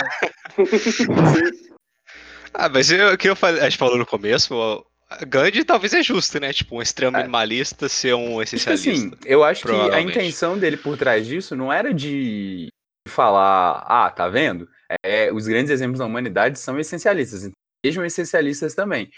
Ah, 2.54 2.68
mas 2.68 2.90
o 2.90 3.16
que 3.16 3.28
eu 3.28 3.36
falei, 3.36 3.60
a 3.60 3.64
gente 3.68 3.78
falou 3.78 3.96
no 3.98 4.06
começo, 4.06 4.84
Gandhi 5.28 5.64
talvez 5.64 5.92
é 5.94 6.02
justo, 6.02 6.40
né? 6.40 6.52
Tipo, 6.52 6.76
um 6.76 6.82
extremo 6.82 7.16
É. 7.16 7.20
minimalista 7.20 7.88
ser 7.88 8.14
um 8.14 8.26
Tipo 8.28 8.42
essencialista. 8.42 8.90
assim, 8.90 9.12
eu 9.24 9.44
acho 9.44 9.64
que 9.64 9.72
a 9.72 10.00
intenção 10.00 10.58
dele 10.58 10.76
por 10.76 10.96
trás 10.96 11.26
disso 11.26 11.54
não 11.54 11.72
era 11.72 11.92
de 11.94 12.68
falar, 13.08 13.84
ah, 13.86 14.10
tá 14.10 14.28
vendo? 14.28 14.68
É, 15.04 15.32
os 15.32 15.46
grandes 15.46 15.70
exemplos 15.70 15.98
da 15.98 16.06
humanidade 16.06 16.58
são 16.58 16.78
essencialistas, 16.78 17.42
então 17.42 17.52
sejam 17.84 18.04
essencialistas 18.04 18.74
também. 18.74 19.08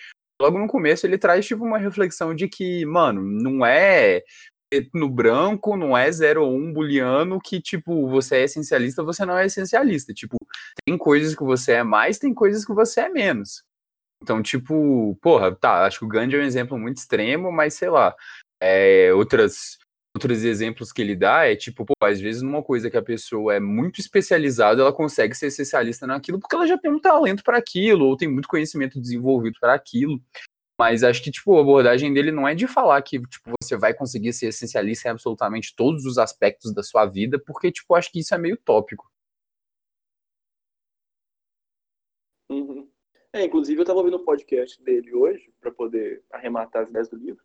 Logo 0.41 0.59
no 0.59 0.69
começo 0.69 1.07
ele 1.07 1.19
traz 1.19 1.47
tipo 1.47 1.65
uma 1.65 1.79
reflexão 1.79 2.35
de 2.35 2.49
que, 2.49 2.85
mano, 2.87 3.23
não 3.23 3.65
é 3.67 4.23
no 4.95 5.09
branco, 5.09 5.77
não 5.77 5.97
é 5.97 6.11
0 6.13 6.45
ou 6.45 6.55
1 6.55 6.73
booleano 6.75 7.41
que, 7.43 7.61
tipo, 7.61 8.07
você 8.09 8.37
é 8.37 8.45
essencialista, 8.45 9.03
você 9.03 9.25
não 9.25 9.37
é 9.39 9.47
essencialista. 9.47 10.13
Tipo, 10.13 10.37
tem 10.85 10.97
coisas 10.97 11.35
que 11.35 11.43
você 11.43 11.73
é 11.73 11.83
mais, 11.83 12.19
tem 12.19 12.35
coisas 12.35 12.65
que 12.65 12.73
você 12.73 13.03
é 13.03 13.09
menos. 13.09 13.63
Então, 14.23 14.43
tipo, 14.43 15.17
porra, 15.23 15.55
tá, 15.55 15.87
acho 15.87 16.01
que 16.01 16.05
o 16.05 16.09
Gandhi 16.09 16.37
é 16.37 16.41
um 16.41 16.43
exemplo 16.43 16.79
muito 16.79 16.99
extremo, 16.99 17.53
mas 17.53 17.75
sei 17.75 17.89
lá, 17.89 18.15
é, 18.61 19.13
outras, 19.15 19.79
outros 20.15 20.43
exemplos 20.43 20.93
que 20.93 21.01
ele 21.01 21.15
dá 21.15 21.45
é 21.47 21.55
tipo, 21.55 21.85
pô, 21.85 21.95
às 22.03 22.21
vezes 22.21 22.43
numa 22.43 22.63
coisa 22.63 22.91
que 22.91 22.97
a 22.97 23.03
pessoa 23.03 23.55
é 23.55 23.61
muito 23.61 24.01
especializada, 24.01 24.83
ela 24.83 24.93
consegue 24.93 25.35
ser 25.35 25.47
especialista 25.47 26.07
naquilo 26.07 26.41
porque 26.41 26.57
ela 26.57 26.67
já 26.67 26.77
tem 26.77 26.91
um 26.91 27.01
talento 27.01 27.45
para 27.45 27.59
aquilo, 27.59 28.07
ou 28.07 28.17
tem 28.17 28.29
muito 28.29 28.49
conhecimento 28.49 29.01
desenvolvido 29.01 29.57
para 29.61 29.75
aquilo. 29.75 30.21
Mas 30.81 31.03
acho 31.03 31.23
que, 31.23 31.31
tipo, 31.33 31.57
a 31.57 31.61
abordagem 31.61 32.13
dele 32.15 32.31
não 32.31 32.47
é 32.47 32.55
de 32.55 32.69
falar 32.69 33.03
que, 33.03 33.21
tipo, 33.21 33.51
você 33.61 33.77
vai 33.77 33.93
conseguir 33.93 34.33
ser 34.33 34.47
essencialista 34.47 35.09
em 35.09 35.11
absolutamente 35.11 35.75
todos 35.75 36.05
os 36.05 36.19
aspectos 36.19 36.73
da 36.73 36.85
sua 36.85 37.05
vida, 37.05 37.37
porque, 37.45 37.73
tipo, 37.73 37.97
acho 37.97 38.13
que 38.13 38.21
isso 38.21 38.33
é 38.33 38.39
meio 38.39 38.57
tópico. 38.57 39.11
É, 43.33 43.45
inclusive 43.45 43.81
eu 43.81 43.85
tava 43.85 43.99
ouvindo 43.99 44.17
o 44.17 44.25
podcast 44.25 44.83
dele 44.83 45.15
hoje 45.15 45.53
para 45.61 45.71
poder 45.71 46.25
arrematar 46.33 46.83
as 46.83 46.89
ideias 46.89 47.09
do 47.09 47.17
livro. 47.17 47.45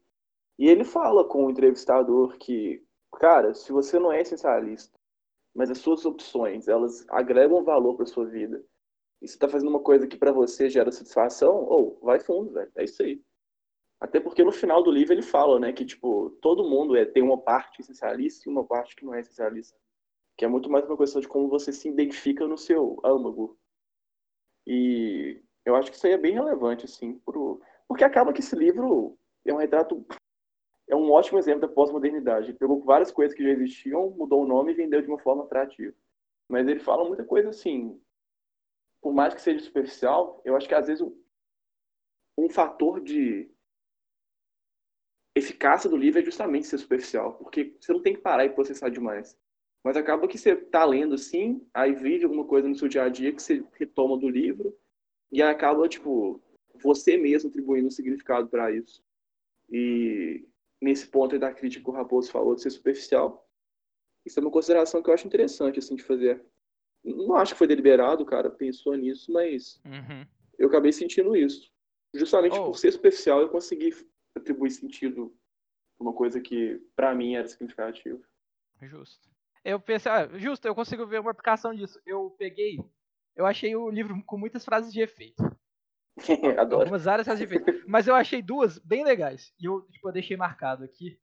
E 0.57 0.69
ele 0.69 0.83
fala 0.83 1.25
com 1.25 1.45
o 1.45 1.49
entrevistador 1.49 2.37
que, 2.37 2.83
cara, 3.19 3.53
se 3.53 3.71
você 3.71 3.99
não 3.99 4.11
é 4.11 4.21
essencialista, 4.21 4.97
mas 5.53 5.69
as 5.69 5.79
suas 5.79 6.05
opções, 6.05 6.67
elas 6.67 7.05
agregam 7.09 7.63
valor 7.63 7.95
para 7.95 8.05
sua 8.05 8.25
vida, 8.25 8.63
e 9.21 9.27
você 9.27 9.37
tá 9.37 9.47
fazendo 9.47 9.69
uma 9.69 9.79
coisa 9.79 10.05
que 10.05 10.17
para 10.17 10.33
você 10.33 10.69
gera 10.69 10.91
satisfação, 10.91 11.55
ou 11.63 11.97
vai 12.01 12.19
fundo, 12.19 12.51
velho. 12.51 12.71
É 12.75 12.83
isso 12.83 13.01
aí. 13.01 13.21
Até 13.97 14.19
porque 14.19 14.43
no 14.43 14.51
final 14.51 14.83
do 14.83 14.91
livro 14.91 15.13
ele 15.13 15.21
fala, 15.21 15.57
né, 15.61 15.71
que 15.71 15.85
tipo, 15.85 16.29
todo 16.41 16.69
mundo 16.69 16.93
é 16.97 17.05
tem 17.05 17.23
uma 17.23 17.37
parte 17.37 17.79
essencialista 17.79 18.49
e 18.49 18.51
uma 18.51 18.65
parte 18.65 18.93
que 18.95 19.05
não 19.05 19.13
é 19.13 19.21
essencialista. 19.21 19.77
Que 20.37 20.43
é 20.43 20.47
muito 20.47 20.69
mais 20.69 20.85
uma 20.85 20.97
questão 20.97 21.21
de 21.21 21.27
como 21.29 21.47
você 21.47 21.71
se 21.71 21.87
identifica 21.87 22.45
no 22.45 22.57
seu 22.57 22.99
âmago. 23.01 23.57
E 24.67 25.41
eu 25.65 25.75
acho 25.75 25.89
que 25.89 25.97
isso 25.97 26.05
aí 26.05 26.13
é 26.13 26.17
bem 26.17 26.33
relevante, 26.33 26.85
assim, 26.85 27.19
pro... 27.19 27.61
porque 27.87 28.03
acaba 28.03 28.33
que 28.33 28.41
esse 28.41 28.55
livro 28.55 29.17
é 29.45 29.53
um 29.53 29.57
retrato, 29.57 30.05
é 30.87 30.95
um 30.95 31.11
ótimo 31.11 31.39
exemplo 31.39 31.61
da 31.61 31.67
pós-modernidade. 31.67 32.49
Ele 32.49 32.57
pegou 32.57 32.83
várias 32.83 33.11
coisas 33.11 33.35
que 33.35 33.43
já 33.43 33.49
existiam, 33.49 34.09
mudou 34.11 34.43
o 34.43 34.47
nome 34.47 34.71
e 34.71 34.75
vendeu 34.75 35.01
de 35.01 35.07
uma 35.07 35.19
forma 35.19 35.43
atrativa. 35.43 35.93
Mas 36.49 36.67
ele 36.67 36.79
fala 36.79 37.07
muita 37.07 37.23
coisa 37.23 37.49
assim, 37.49 37.99
por 39.01 39.13
mais 39.13 39.33
que 39.33 39.41
seja 39.41 39.63
superficial, 39.63 40.41
eu 40.43 40.55
acho 40.55 40.67
que 40.67 40.75
às 40.75 40.87
vezes 40.87 41.01
um, 41.01 41.15
um 42.37 42.49
fator 42.49 43.01
de 43.01 43.49
eficácia 45.35 45.89
do 45.89 45.97
livro 45.97 46.19
é 46.19 46.23
justamente 46.23 46.67
ser 46.67 46.77
superficial, 46.77 47.33
porque 47.35 47.75
você 47.79 47.91
não 47.91 48.01
tem 48.01 48.13
que 48.13 48.21
parar 48.21 48.45
e 48.45 48.49
processar 48.49 48.89
demais. 48.89 49.37
Mas 49.83 49.97
acaba 49.97 50.27
que 50.27 50.37
você 50.37 50.55
tá 50.55 50.85
lendo 50.85 51.15
assim, 51.15 51.67
aí 51.73 51.93
vive 51.93 52.23
alguma 52.23 52.45
coisa 52.45 52.67
no 52.67 52.75
seu 52.75 52.87
dia 52.87 53.03
a 53.03 53.09
dia 53.09 53.33
que 53.33 53.41
você 53.41 53.65
retoma 53.73 54.17
do 54.17 54.29
livro 54.29 54.77
e 55.33 55.41
acaba, 55.41 55.89
tipo, 55.89 56.39
você 56.75 57.17
mesmo 57.17 57.49
atribuindo 57.49 57.87
um 57.87 57.91
significado 57.91 58.47
para 58.47 58.71
isso. 58.71 59.03
E 59.69 60.47
nesse 60.81 61.07
ponto 61.07 61.33
aí 61.33 61.39
da 61.39 61.51
crítica 61.53 61.83
que 61.83 61.89
o 61.89 61.93
Raposo 61.93 62.31
falou 62.31 62.55
de 62.55 62.61
ser 62.61 62.69
superficial, 62.69 63.49
isso 64.25 64.39
é 64.39 64.41
uma 64.41 64.51
consideração 64.51 65.01
que 65.01 65.09
eu 65.09 65.13
acho 65.13 65.25
interessante, 65.27 65.79
assim, 65.79 65.95
de 65.95 66.03
fazer. 66.03 66.45
Não 67.03 67.35
acho 67.35 67.53
que 67.53 67.57
foi 67.57 67.67
deliberado, 67.67 68.23
cara 68.25 68.49
pensou 68.49 68.95
nisso, 68.95 69.31
mas 69.31 69.81
Uhum. 69.83 70.25
eu 70.57 70.67
acabei 70.67 70.91
sentindo 70.93 71.35
isso. 71.35 71.69
Justamente 72.13 72.57
Oh. 72.57 72.65
por 72.65 72.77
ser 72.77 72.91
superficial, 72.91 73.41
eu 73.41 73.49
consegui 73.49 73.91
atribuir 74.35 74.69
sentido 74.71 75.35
a 75.99 76.03
uma 76.03 76.13
coisa 76.13 76.39
que, 76.39 76.79
para 76.95 77.13
mim, 77.15 77.35
era 77.35 77.47
significativa. 77.47 78.21
Justo. 78.83 79.29
Eu 79.65 79.79
pensei, 79.79 80.11
ah, 80.11 80.27
justo, 80.37 80.65
eu 80.67 80.75
consigo 80.75 81.07
ver 81.07 81.19
uma 81.21 81.31
aplicação 81.31 81.73
disso. 81.73 81.99
Eu 82.05 82.29
peguei, 82.37 82.77
eu 83.35 83.45
achei 83.45 83.75
o 83.75 83.89
livro 83.89 84.21
com 84.25 84.37
muitas 84.37 84.63
frases 84.63 84.91
de 84.91 85.01
efeito. 85.01 85.43
Adoro. 86.59 86.81
Algumas 86.81 87.05
várias 87.05 87.25
frases 87.25 87.47
de 87.47 87.55
efeito. 87.55 87.83
Mas 87.87 88.07
eu 88.07 88.15
achei 88.15 88.41
duas 88.41 88.77
bem 88.79 89.03
legais. 89.03 89.53
E 89.59 89.65
eu, 89.65 89.81
tipo, 89.91 90.07
eu 90.07 90.13
deixei 90.13 90.37
marcado 90.37 90.83
aqui. 90.83 91.19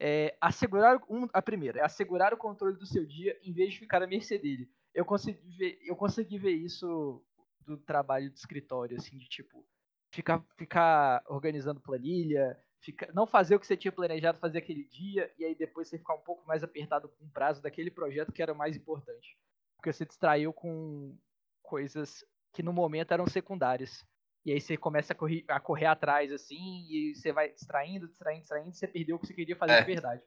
É, 0.00 0.36
assegurar 0.40 1.00
um, 1.08 1.28
a 1.32 1.40
primeira 1.40 1.78
é 1.78 1.84
assegurar 1.84 2.34
o 2.34 2.36
controle 2.36 2.76
do 2.76 2.84
seu 2.84 3.06
dia 3.06 3.38
em 3.44 3.52
vez 3.52 3.72
de 3.72 3.78
ficar 3.78 4.02
à 4.02 4.06
mercê 4.06 4.36
dele. 4.36 4.68
Eu 4.92 5.04
consegui 5.04 5.56
ver, 5.56 5.78
eu 5.82 5.94
consegui 5.94 6.38
ver 6.38 6.52
isso 6.52 7.24
do 7.60 7.76
trabalho 7.76 8.28
de 8.28 8.38
escritório, 8.38 8.96
assim, 8.96 9.16
de 9.16 9.28
tipo, 9.28 9.64
ficar, 10.10 10.44
ficar 10.56 11.22
organizando 11.28 11.80
planilha, 11.80 12.58
fica, 12.80 13.10
não 13.14 13.26
fazer 13.26 13.54
o 13.54 13.60
que 13.60 13.66
você 13.66 13.76
tinha 13.76 13.92
planejado 13.92 14.38
fazer 14.38 14.58
aquele 14.58 14.84
dia, 14.84 15.32
e 15.38 15.44
aí 15.44 15.54
depois 15.54 15.88
você 15.88 15.98
ficar 15.98 16.14
um 16.14 16.20
pouco 16.20 16.46
mais 16.46 16.62
apertado 16.62 17.08
com 17.08 17.24
o 17.24 17.30
prazo 17.30 17.62
daquele 17.62 17.90
projeto 17.90 18.32
que 18.32 18.42
era 18.42 18.52
o 18.52 18.56
mais 18.56 18.76
importante. 18.76 19.38
Porque 19.82 19.92
você 19.92 20.06
distraiu 20.06 20.52
com 20.52 21.12
coisas 21.60 22.24
que 22.54 22.62
no 22.62 22.72
momento 22.72 23.12
eram 23.12 23.26
secundárias. 23.26 24.06
E 24.46 24.52
aí 24.52 24.60
você 24.60 24.76
começa 24.76 25.12
a 25.12 25.16
correr, 25.16 25.44
a 25.48 25.58
correr 25.58 25.86
atrás, 25.86 26.30
assim, 26.32 26.86
e 26.88 27.14
você 27.16 27.32
vai 27.32 27.52
distraindo, 27.52 28.06
distraindo, 28.06 28.40
distraindo, 28.42 28.70
e 28.70 28.74
você 28.74 28.86
perdeu 28.86 29.16
o 29.16 29.18
que 29.18 29.26
você 29.26 29.34
queria 29.34 29.56
fazer 29.56 29.72
É. 29.72 29.80
de 29.80 29.86
verdade. 29.86 30.22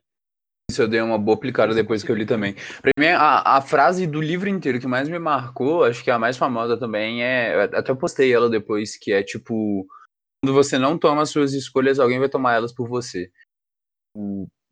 Isso 0.70 0.82
eu 0.82 0.90
dei 0.90 1.00
uma 1.00 1.18
boa 1.18 1.38
aplicada 1.38 1.74
depois 1.74 2.04
que 2.04 2.12
eu 2.12 2.16
li 2.16 2.26
também. 2.26 2.56
Pra 2.82 2.92
mim, 2.98 3.08
a, 3.08 3.58
a 3.58 3.62
frase 3.62 4.06
do 4.06 4.20
livro 4.20 4.50
inteiro 4.50 4.80
que 4.80 4.88
mais 4.88 5.08
me 5.08 5.20
marcou, 5.20 5.86
acho 5.86 6.04
que 6.04 6.12
a 6.12 6.20
mais 6.20 6.36
famosa 6.36 6.78
também 6.78 7.24
é. 7.24 7.64
Até 7.64 7.94
postei 7.96 8.34
ela 8.34 8.50
depois, 8.50 8.98
que 8.98 9.14
é 9.14 9.24
tipo. 9.24 9.88
Quando 10.44 10.54
você 10.54 10.78
não 10.78 10.98
toma 10.98 11.22
as 11.22 11.30
suas 11.30 11.54
escolhas, 11.54 11.98
alguém 11.98 12.20
vai 12.20 12.28
tomar 12.28 12.56
elas 12.56 12.74
por 12.74 12.90
você. 12.90 13.32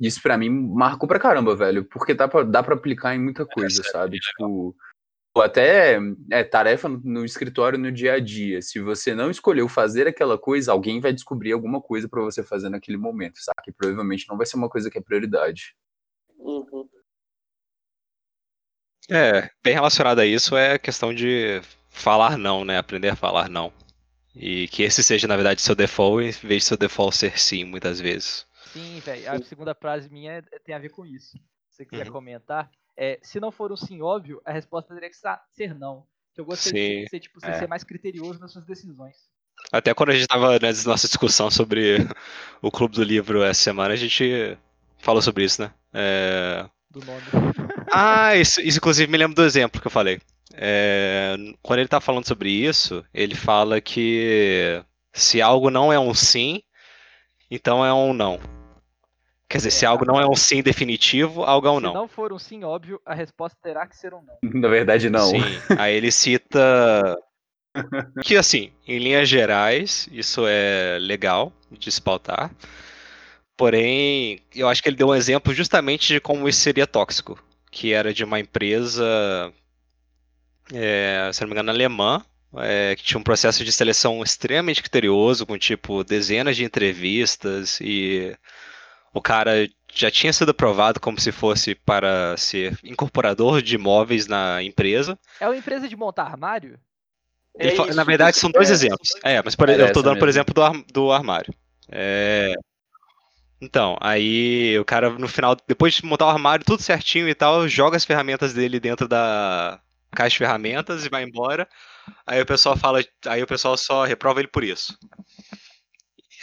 Isso 0.03 0.21
pra 0.21 0.37
mim 0.37 0.49
marcou 0.49 1.07
pra 1.07 1.17
caramba, 1.17 1.55
velho. 1.55 1.85
Porque 1.85 2.13
dá 2.13 2.27
pra, 2.27 2.43
dá 2.43 2.61
pra 2.61 2.75
aplicar 2.75 3.15
em 3.15 3.19
muita 3.19 3.45
coisa, 3.45 3.79
Essa 3.79 3.89
é 3.89 3.91
sabe? 3.91 4.11
bem 4.11 4.19
Tipo. 4.19 4.75
ou 5.33 5.41
Até 5.41 5.97
é, 6.29 6.43
tarefa 6.43 6.89
no, 6.89 6.99
no 6.99 7.23
escritório 7.23 7.79
no 7.79 7.89
dia 7.89 8.15
a 8.15 8.19
dia. 8.19 8.61
Se 8.61 8.81
você 8.81 9.15
não 9.15 9.31
escolheu 9.31 9.69
fazer 9.69 10.05
aquela 10.05 10.37
coisa, 10.37 10.73
alguém 10.73 10.99
vai 10.99 11.13
descobrir 11.13 11.53
alguma 11.53 11.79
coisa 11.79 12.09
pra 12.09 12.21
você 12.21 12.43
fazer 12.43 12.67
naquele 12.67 12.97
momento, 12.97 13.37
sabe? 13.39 13.61
Que 13.63 13.71
provavelmente 13.71 14.27
não 14.27 14.35
vai 14.35 14.45
ser 14.45 14.57
uma 14.57 14.69
coisa 14.69 14.91
que 14.91 14.97
é 14.97 15.01
prioridade. 15.01 15.73
Uhum. 16.37 16.85
É, 19.09 19.49
bem 19.63 19.73
relacionado 19.73 20.19
a 20.19 20.25
isso 20.25 20.55
é 20.57 20.73
a 20.73 20.79
questão 20.79 21.13
de 21.13 21.61
falar 21.89 22.37
não, 22.37 22.65
né? 22.65 22.77
Aprender 22.77 23.07
a 23.07 23.15
falar 23.15 23.49
não. 23.49 23.71
E 24.35 24.67
que 24.67 24.83
esse 24.83 25.01
seja, 25.01 25.27
na 25.27 25.35
verdade, 25.35 25.61
seu 25.61 25.75
default, 25.75 26.25
em 26.43 26.47
vez 26.47 26.63
de 26.63 26.67
seu 26.67 26.77
default 26.77 27.15
ser 27.15 27.39
sim, 27.39 27.63
muitas 27.63 28.01
vezes. 28.01 28.45
Sim, 28.73 28.99
velho. 28.99 29.31
A 29.31 29.41
segunda 29.43 29.73
frase 29.75 30.09
minha 30.09 30.33
é- 30.33 30.59
tem 30.59 30.73
a 30.75 30.79
ver 30.79 30.89
com 30.89 31.05
isso. 31.05 31.38
Se 31.69 31.77
você 31.77 31.86
quiser 31.86 32.07
Uhum. 32.07 32.13
comentar, 32.13 32.69
é, 32.97 33.19
se 33.21 33.39
não 33.39 33.51
for 33.51 33.71
um 33.71 33.77
sim 33.77 34.01
óbvio, 34.01 34.41
a 34.45 34.51
resposta 34.51 34.93
teria 34.93 35.09
que 35.09 35.15
ser 35.53 35.73
não. 35.75 36.05
Que 36.33 36.41
eu 36.41 36.45
gostei 36.45 36.71
Sim. 36.71 37.03
de 37.03 37.09
ser, 37.09 37.19
tipo, 37.19 37.39
você 37.39 37.49
É. 37.51 37.53
ser 37.53 37.67
mais 37.67 37.83
criterioso 37.83 38.39
nas 38.39 38.51
suas 38.51 38.65
decisões. 38.65 39.15
Até 39.71 39.93
quando 39.93 40.09
a 40.09 40.15
gente 40.15 40.27
tava 40.27 40.59
na 40.59 40.71
nossa 40.86 41.07
discussão 41.07 41.49
sobre 41.51 41.97
o 42.62 42.71
Clube 42.71 42.95
do 42.95 43.03
Livro 43.03 43.43
essa 43.43 43.62
semana, 43.62 43.93
a 43.93 43.97
gente 43.97 44.57
falou 44.97 45.21
sobre 45.21 45.43
isso, 45.45 45.62
né? 45.62 45.71
É, 45.93 46.67
Do 46.89 46.99
nome. 47.05 47.21
Ah, 47.91 48.36
isso, 48.36 48.59
isso 48.62 48.77
inclusive 48.79 49.12
me 49.12 49.17
lembra 49.17 49.36
do 49.36 49.43
exemplo 49.45 49.79
que 49.81 49.88
eu 49.88 49.91
falei. 49.91 50.19
É, 50.53 51.36
quando 51.62 51.79
ele 51.79 51.88
tá 51.88 51.99
falando 52.01 52.27
sobre 52.27 52.49
isso, 52.51 53.03
ele 53.13 53.36
fala 53.36 53.79
que 53.81 54.83
se 55.12 55.41
algo 55.41 55.69
não 55.69 55.91
é 55.93 55.99
um 55.99 56.13
sim, 56.13 56.62
então 57.49 57.83
é 57.86 57.93
um 57.93 58.13
não. 58.13 58.39
Quer 59.53 59.57
dizer, 59.57 59.67
É, 59.67 59.71
se 59.71 59.85
algo 59.85 60.03
não 60.03 60.19
é 60.19 60.27
um 60.27 60.35
sim 60.35 60.63
definitivo, 60.63 61.43
algo 61.43 61.67
é 61.67 61.71
um 61.71 61.75
Se 61.75 61.83
não. 61.83 61.93
não 61.93 62.07
for 62.07 62.33
um 62.33 62.39
sim 62.39 62.63
óbvio, 62.63 62.99
a 63.05 63.13
resposta 63.13 63.55
terá 63.61 63.85
que 63.85 63.95
ser 63.95 64.11
um 64.11 64.23
não. 64.23 64.33
Na 64.59 64.67
verdade, 64.67 65.11
não. 65.11 65.29
Sim. 65.29 65.43
Aí 65.77 65.95
ele 65.95 66.11
cita 66.11 67.15
que, 68.25 68.35
assim, 68.35 68.71
em 68.87 68.97
linhas 68.97 69.29
gerais, 69.29 70.09
isso 70.11 70.45
é 70.47 70.97
legal 70.99 71.53
de 71.69 71.91
se 71.91 72.01
pautar. 72.01 72.49
Porém, 73.55 74.39
eu 74.55 74.67
acho 74.67 74.81
que 74.81 74.89
ele 74.89 74.95
deu 74.95 75.09
um 75.09 75.15
exemplo 75.15 75.53
justamente 75.53 76.07
de 76.07 76.19
como 76.19 76.49
isso 76.49 76.59
seria 76.59 76.87
tóxico. 76.87 77.37
Que 77.69 77.93
era 77.93 78.11
de 78.11 78.23
uma 78.23 78.39
empresa, 78.39 79.53
é, 80.73 81.29
se 81.31 81.41
não 81.41 81.47
me 81.47 81.53
engano, 81.53 81.69
alemã, 81.69 82.25
é, 82.57 82.95
que 82.95 83.03
tinha 83.03 83.19
um 83.19 83.23
processo 83.23 83.63
de 83.63 83.71
seleção 83.71 84.23
extremamente 84.23 84.81
criterioso, 84.81 85.45
com 85.45 85.55
tipo 85.59 86.03
dezenas 86.03 86.55
de 86.57 86.63
entrevistas 86.63 87.79
e 87.79 88.35
o 89.13 89.21
cara 89.21 89.69
já 89.93 90.10
tinha 90.12 90.34
sido 90.34 90.52
aprovado 90.52 90.99
como 90.99 91.19
se 91.19 91.32
fosse 91.32 91.76
para 91.76 92.36
ser 92.38 92.78
incorporador 92.84 93.62
de 93.62 93.76
imóveis 93.76 94.28
na 94.28 94.62
empresa. 94.63 95.17
É 95.39 95.47
uma 95.47 95.58
empresa 95.58 95.88
de 95.88 95.95
montar 95.95 96.23
armário? 96.26 96.80
É 97.58 97.67
isso, 97.76 97.93
na 97.93 98.04
verdade, 98.04 98.38
são 98.38 98.52
dois 98.52 98.69
é. 98.69 98.71
exemplos. 98.71 99.10
É, 99.23 99.41
mas 99.43 99.56
por, 99.56 99.69
É 99.69 99.78
eu 99.80 99.89
tô 99.89 100.02
essa 100.02 100.02
dando, 100.02 100.17
por 100.17 100.28
mesmo. 100.28 100.30
exemplo, 100.30 100.54
do, 100.54 100.63
ar- 100.63 100.84
do 100.91 101.12
armário. 101.12 101.54
É, 101.91 102.54
Então, 103.62 103.97
aí 104.02 104.78
o 104.78 104.84
cara, 104.86 105.10
no 105.12 105.28
final, 105.28 105.56
depois 105.67 105.93
de 105.93 106.06
montar 106.06 106.26
o 106.26 106.30
armário 106.30 106.65
tudo 106.65 106.82
certinho 106.84 107.30
e 107.30 107.36
tal, 107.36 107.67
joga 107.67 107.95
as 107.95 108.04
ferramentas 108.06 108.54
dele 108.54 108.80
dentro 108.80 109.08
da 109.08 109.80
caixa 110.12 110.34
de 110.34 110.38
ferramentas 110.39 111.06
e 111.06 111.10
vai 111.10 111.23
embora. 111.23 111.67
Aí 112.28 112.41
o 112.41 112.45
pessoal 112.45 112.78
fala, 112.78 113.02
aí 113.28 113.43
o 113.43 113.47
pessoal 113.47 113.78
só 113.78 114.04
reprova 114.06 114.39
ele 114.41 114.49
por 114.49 114.63
isso. 114.63 114.97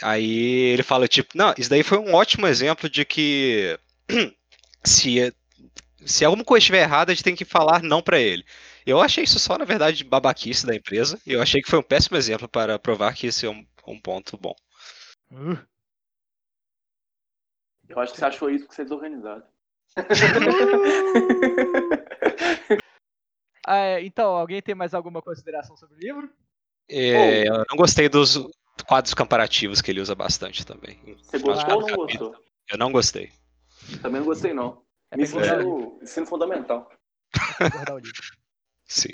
Aí 0.01 0.73
ele 0.73 0.83
fala, 0.83 1.07
tipo, 1.07 1.37
não, 1.37 1.53
isso 1.57 1.69
daí 1.69 1.83
foi 1.83 1.99
um 1.99 2.13
ótimo 2.13 2.47
exemplo 2.47 2.89
de 2.89 3.05
que 3.05 3.77
se, 4.83 5.33
se 6.05 6.25
alguma 6.25 6.43
coisa 6.43 6.63
estiver 6.63 6.81
errada, 6.81 7.11
a 7.11 7.15
gente 7.15 7.23
tem 7.23 7.35
que 7.35 7.45
falar 7.45 7.83
não 7.83 8.01
pra 8.01 8.19
ele. 8.19 8.43
Eu 8.85 8.99
achei 8.99 9.23
isso 9.23 9.39
só, 9.39 9.57
na 9.57 9.65
verdade, 9.65 10.03
babaquice 10.03 10.65
da 10.65 10.75
empresa. 10.75 11.19
E 11.25 11.33
eu 11.33 11.41
achei 11.41 11.61
que 11.61 11.69
foi 11.69 11.79
um 11.79 11.83
péssimo 11.83 12.17
exemplo 12.17 12.49
para 12.49 12.79
provar 12.79 13.13
que 13.13 13.27
esse 13.27 13.45
é 13.45 13.49
um, 13.49 13.65
um 13.87 13.99
ponto 13.99 14.37
bom. 14.37 14.55
Uh, 15.31 15.57
Eu 17.87 17.99
acho 17.99 18.13
que 18.13 18.19
você 18.19 18.25
achou 18.25 18.49
isso 18.49 18.65
porque 18.65 18.75
você 18.75 18.81
é 18.81 18.85
desorganizado. 18.85 19.43
Ah, 23.63 23.77
é, 23.77 24.03
então, 24.03 24.35
alguém 24.35 24.59
tem 24.59 24.73
mais 24.73 24.91
alguma 24.91 25.21
consideração 25.21 25.77
sobre 25.77 25.95
o 25.95 25.99
livro? 25.99 26.29
É, 26.89 27.47
eu 27.47 27.63
não 27.69 27.77
gostei 27.77 28.09
dos 28.09 28.35
quadros 28.87 29.13
comparativos 29.13 29.81
que 29.81 29.91
ele 29.91 30.01
usa 30.01 30.15
bastante 30.15 30.65
também. 30.65 30.99
Você 31.23 31.39
gostou 31.39 31.75
ou 31.75 31.81
cada 31.85 31.91
não 31.97 32.01
capítulo. 32.05 32.29
gostou? 32.31 32.45
Eu 32.71 32.77
não 32.77 32.91
gostei. 32.91 33.31
Também 34.01 34.19
não 34.21 34.25
gostei, 34.27 34.53
não. 34.53 34.81
É 35.11 35.17
Me 35.17 35.23
o 35.23 35.25
ensino, 35.25 35.99
ensino 36.01 36.25
fundamental. 36.25 36.89
é 37.33 37.53
pra 37.57 37.67
engordar 37.67 37.95
o 37.95 37.99
livro. 37.99 38.21
Sim. 38.85 39.13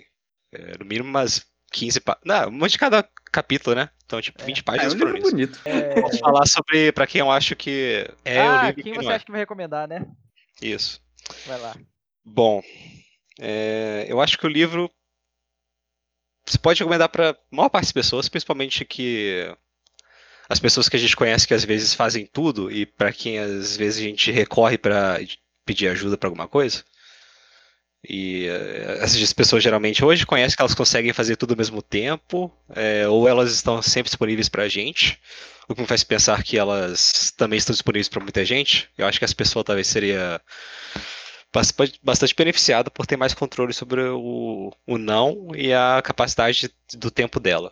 É, 0.52 0.78
no 0.78 0.86
mínimo 0.86 1.10
umas 1.10 1.46
15 1.72 2.00
páginas. 2.02 2.24
Não, 2.26 2.50
uma 2.50 2.70
de 2.70 2.78
cada 2.78 3.04
capítulo, 3.32 3.76
né? 3.76 3.90
Então, 4.06 4.22
tipo, 4.22 4.44
20 4.44 4.58
É 4.58 4.62
um 4.62 4.64
páginas 4.64 4.94
por 4.96 5.06
livro 5.06 5.18
isso. 5.20 5.32
bonito. 5.32 5.62
É, 5.66 6.02
Vou 6.02 6.18
falar 6.20 6.46
sobre, 6.46 6.92
pra 6.92 7.08
quem 7.08 7.20
eu 7.20 7.32
acho 7.32 7.56
que 7.56 8.08
é 8.24 8.44
o 8.44 8.52
ah, 8.52 8.68
livro 8.68 8.84
quem 8.84 8.94
que 8.94 9.00
você 9.00 9.12
é. 9.12 9.16
acha 9.16 9.26
que 9.26 9.32
vai 9.32 9.42
recomendar, 9.42 9.88
né? 9.88 10.06
Isso. 10.62 11.02
Vai 11.46 11.60
lá. 11.60 11.76
Bom, 12.24 12.62
é, 13.40 14.06
eu 14.08 14.22
acho 14.22 14.38
que 14.38 14.46
o 14.46 14.50
livro 14.50 14.90
você 16.48 16.58
pode 16.58 16.80
recomendar 16.80 17.10
para 17.10 17.38
maior 17.52 17.70
parte 17.70 17.86
das 17.86 17.92
pessoas, 17.92 18.30
principalmente 18.30 18.86
que 18.86 19.54
as 20.50 20.60
pessoas 20.60 20.88
que 20.88 20.96
a 20.96 21.00
gente 21.00 21.16
conhece 21.16 21.48
que 21.48 21.54
às 21.54 21.66
vezes 21.66 21.94
fazem 21.94 22.26
tudo 22.26 22.72
e 22.72 22.86
para 22.86 23.12
quem 23.12 23.38
às 23.38 23.76
vezes 23.76 24.00
a 24.00 24.04
gente 24.04 24.32
recorre 24.32 24.78
para 24.78 25.20
pedir 25.66 25.90
ajuda 25.90 26.18
para 26.18 26.28
alguma 26.28 26.48
coisa. 26.48 26.84
E 28.08 28.46
eh, 28.48 29.00
essas 29.02 29.34
pessoas 29.34 29.62
geralmente 29.62 30.06
hoje 30.06 30.26
conhecem 30.26 30.56
que 30.56 30.62
elas 30.62 30.76
conseguem 30.76 31.12
fazer 31.12 31.36
tudo 31.36 31.52
ao 31.52 31.58
mesmo 31.58 31.82
tempo, 31.82 32.52
é, 32.74 33.08
ou 33.08 33.28
elas 33.28 33.52
estão 33.52 33.82
sempre 33.82 34.10
disponíveis 34.10 34.48
para 34.48 34.64
a 34.64 34.70
gente, 34.70 35.20
o 35.68 35.76
que 35.76 35.82
me 35.82 35.88
faz 35.88 36.04
pensar 36.04 36.42
que 36.44 36.58
elas 36.58 37.34
também 37.36 37.58
estão 37.58 37.74
disponíveis 37.74 38.08
para 38.08 38.24
muita 38.24 38.46
gente. 38.46 38.88
Eu 38.98 39.06
acho 39.06 39.20
que 39.20 39.26
essa 39.26 39.36
pessoa 39.36 39.66
talvez 39.66 39.88
seria 39.88 40.40
bastante 42.04 42.36
beneficiada 42.36 42.92
por 42.92 43.06
ter 43.06 43.18
mais 43.18 43.34
controle 43.34 43.74
sobre 43.74 44.02
o, 44.02 44.72
o 44.86 44.98
não 44.98 45.50
e 45.56 45.74
a 45.74 46.02
capacidade 46.04 46.70
do 46.94 47.10
tempo 47.10 47.40
dela. 47.40 47.72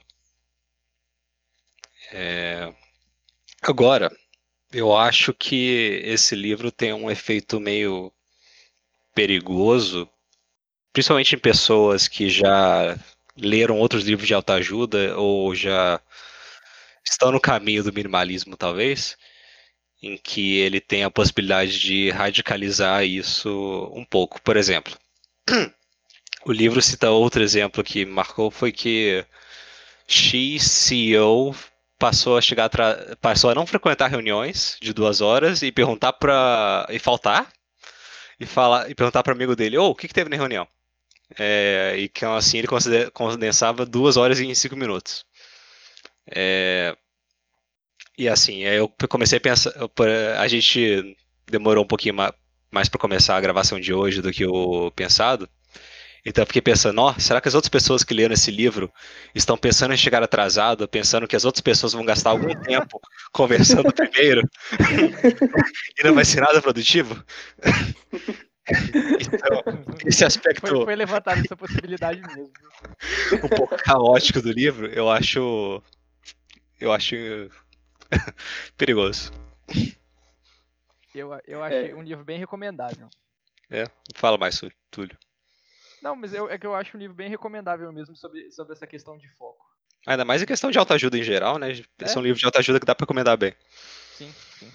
É, 2.11 2.73
Agora, 3.67 4.15
eu 4.71 4.95
acho 4.95 5.33
que 5.33 5.99
esse 6.03 6.35
livro 6.35 6.71
tem 6.71 6.93
um 6.93 7.09
efeito 7.09 7.59
meio 7.59 8.11
perigoso, 9.15 10.07
principalmente 10.93 11.35
em 11.35 11.39
pessoas 11.39 12.07
que 12.07 12.29
já 12.29 12.95
leram 13.35 13.79
outros 13.79 14.03
livros 14.03 14.27
de 14.27 14.35
autoajuda 14.35 15.17
ou 15.17 15.55
já 15.55 15.99
estão 17.03 17.31
no 17.31 17.41
caminho 17.41 17.83
do 17.83 17.91
minimalismo, 17.91 18.55
talvez, 18.55 19.17
em 20.01 20.17
que 20.17 20.57
ele 20.57 20.79
tem 20.79 21.03
a 21.03 21.11
possibilidade 21.11 21.79
de 21.79 22.09
radicalizar 22.11 23.03
isso 23.05 23.91
um 23.93 24.05
pouco. 24.05 24.41
Por 24.41 24.57
exemplo, 24.57 24.95
o 26.45 26.51
livro 26.51 26.81
cita 26.81 27.09
outro 27.09 27.41
exemplo 27.43 27.83
que 27.83 28.05
marcou 28.05 28.51
foi 28.51 28.71
que 28.71 29.25
X 30.07 30.63
CEO 30.63 31.55
passou 31.97 32.37
a 32.37 32.41
chegar 32.41 32.69
passou 33.21 33.49
a 33.49 33.55
não 33.55 33.65
frequentar 33.65 34.09
reuniões 34.09 34.77
de 34.81 34.93
duas 34.93 35.21
horas 35.21 35.61
e 35.61 35.71
perguntar 35.71 36.13
para 36.13 36.85
e 36.89 36.99
faltar 36.99 37.51
e 38.39 38.45
falar 38.45 38.89
e 38.89 38.95
perguntar 38.95 39.23
para 39.23 39.33
amigo 39.33 39.55
dele, 39.55 39.77
ô, 39.77 39.89
o 39.89 39.95
que 39.95 40.07
que 40.07 40.13
teve 40.13 40.29
na 40.29 40.35
reunião? 40.35 40.67
É, 41.39 41.95
e 41.97 42.09
que 42.09 42.23
assim 42.25 42.59
ele 42.59 42.67
condensava 43.13 43.85
duas 43.85 44.17
horas 44.17 44.39
em 44.39 44.53
cinco 44.53 44.75
minutos. 44.75 45.25
É, 46.27 46.95
e 48.17 48.27
assim, 48.29 48.65
aí 48.65 48.77
eu 48.77 48.89
comecei 49.09 49.37
a 49.37 49.41
pensar, 49.41 49.71
a 50.39 50.47
gente 50.47 51.15
demorou 51.49 51.83
um 51.83 51.87
pouquinho 51.87 52.15
ma- 52.15 52.33
mais 52.71 52.89
para 52.89 52.99
começar 52.99 53.35
a 53.35 53.41
gravação 53.41 53.79
de 53.79 53.93
hoje 53.93 54.21
do 54.21 54.31
que 54.31 54.45
o 54.45 54.91
pensado. 54.91 55.49
Então 56.25 56.41
eu 56.41 56.47
fiquei 56.47 56.61
pensando, 56.61 56.99
ó, 57.01 57.13
será 57.19 57.39
que 57.39 57.47
as 57.47 57.53
outras 57.53 57.69
pessoas 57.69 58.03
que 58.03 58.13
leram 58.13 58.33
esse 58.33 58.49
livro 58.49 58.91
estão 59.35 59.55
pensando 59.55 59.93
em 59.93 59.97
chegar 59.97 60.23
atrasado, 60.23 60.87
pensando 60.87 61.27
que 61.27 61.35
as 61.35 61.45
outras 61.45 61.61
pessoas 61.61 61.93
vão 61.93 62.03
gastar 62.03 62.31
algum 62.31 62.49
tempo 62.61 62.99
conversando 63.31 63.93
primeiro 63.93 64.41
e 65.99 66.03
não 66.03 66.15
vai 66.15 66.25
ser 66.25 66.41
nada 66.41 66.61
produtivo? 66.61 67.23
Então, 68.67 69.61
esse 70.05 70.25
aspecto 70.25 70.67
Foi, 70.67 70.85
foi 70.85 70.95
levantada 70.95 71.39
essa 71.39 71.55
possibilidade 71.55 72.19
mesmo. 72.21 72.49
um 73.43 73.47
pouco 73.49 73.77
caótico 73.77 74.41
do 74.41 74.51
livro, 74.51 74.87
eu 74.87 75.07
acho. 75.07 75.83
Eu 76.79 76.91
acho 76.91 77.15
perigoso. 78.77 79.31
Eu, 81.13 81.29
eu 81.47 81.63
achei 81.63 81.93
um 81.93 82.01
livro 82.01 82.25
bem 82.25 82.37
recomendável. 82.39 83.09
Fala 84.15 84.37
mais, 84.37 84.59
Túlio. 84.91 85.17
Não, 86.01 86.15
mas 86.15 86.33
eu, 86.33 86.49
é 86.49 86.57
que 86.57 86.67
eu 86.67 86.75
acho 86.75 86.95
um 86.95 86.99
livro 86.99 87.15
bem 87.15 87.29
recomendável 87.29 87.91
mesmo 87.91 88.15
sobre, 88.15 88.51
sobre 88.51 88.73
essa 88.73 88.85
questão 88.85 89.17
de 89.17 89.27
foco. 89.29 89.65
Ainda 90.05 90.23
mais 90.23 90.41
em 90.41 90.45
questão 90.45 90.69
de 90.69 90.77
autoajuda 90.77 91.17
em 91.17 91.23
geral, 91.23 91.57
né? 91.57 91.71
Esse 91.71 91.83
é 91.99 92.13
É. 92.13 92.19
um 92.19 92.21
livro 92.21 92.39
de 92.39 92.45
autoajuda 92.45 92.79
que 92.79 92.85
dá 92.85 92.93
pra 92.93 93.05
recomendar 93.05 93.35
bem. 93.37 93.55
Sim, 94.13 94.31
sim. 94.59 94.71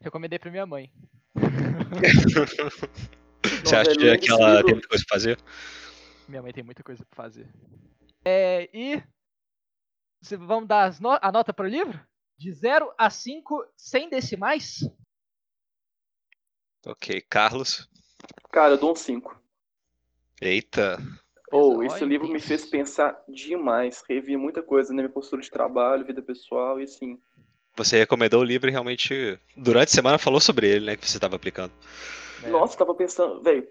Recomendei 0.00 0.38
pra 0.38 0.50
minha 0.50 0.66
mãe. 0.66 0.90
Você 3.64 3.76
acha 3.76 3.94
velho, 3.94 4.20
que 4.20 4.30
ela 4.30 4.48
livro- 4.56 4.64
tem 4.64 4.74
muita 4.74 4.88
coisa 4.88 5.04
pra 5.06 5.14
fazer? 5.14 5.38
Minha 6.28 6.42
mãe 6.42 6.52
tem 6.52 6.64
muita 6.64 6.82
coisa 6.82 7.04
pra 7.04 7.24
fazer. 7.24 7.48
É, 8.24 8.68
e. 8.72 9.02
Vamos 10.38 10.66
dar 10.66 10.84
as 10.86 10.98
no- 10.98 11.18
a 11.20 11.30
nota 11.30 11.52
para 11.52 11.66
o 11.66 11.68
livro? 11.68 12.00
De 12.36 12.52
0 12.52 12.92
a 12.98 13.08
5, 13.10 13.64
sem 13.76 14.08
decimais? 14.08 14.80
Ok, 16.86 17.20
Carlos. 17.22 17.88
Cara, 18.50 18.74
eu 18.74 18.78
dou 18.78 18.92
um 18.92 18.96
5. 18.96 19.40
Eita. 20.40 20.98
Ou, 21.50 21.78
Ó, 21.78 21.82
esse 21.84 22.04
livro 22.04 22.28
me 22.28 22.40
fez 22.40 22.66
pensar 22.66 23.22
demais. 23.28 24.02
Revi 24.08 24.36
muita 24.36 24.62
coisa 24.62 24.92
na 24.92 25.02
minha 25.02 25.12
postura 25.12 25.40
de 25.40 25.50
trabalho, 25.50 26.04
vida 26.04 26.20
pessoal 26.20 26.80
e 26.80 26.84
assim. 26.84 27.20
Você 27.76 27.98
recomendou 27.98 28.40
o 28.40 28.44
livro 28.44 28.68
e 28.68 28.72
realmente, 28.72 29.38
durante 29.56 29.88
a 29.88 29.92
semana, 29.92 30.18
falou 30.18 30.40
sobre 30.40 30.68
ele, 30.68 30.86
né? 30.86 30.96
Que 30.96 31.08
você 31.08 31.16
estava 31.16 31.36
aplicando. 31.36 31.72
É, 32.42 32.48
Nossa, 32.48 32.76
tava 32.76 32.94
pensando, 32.94 33.42
velho. 33.42 33.66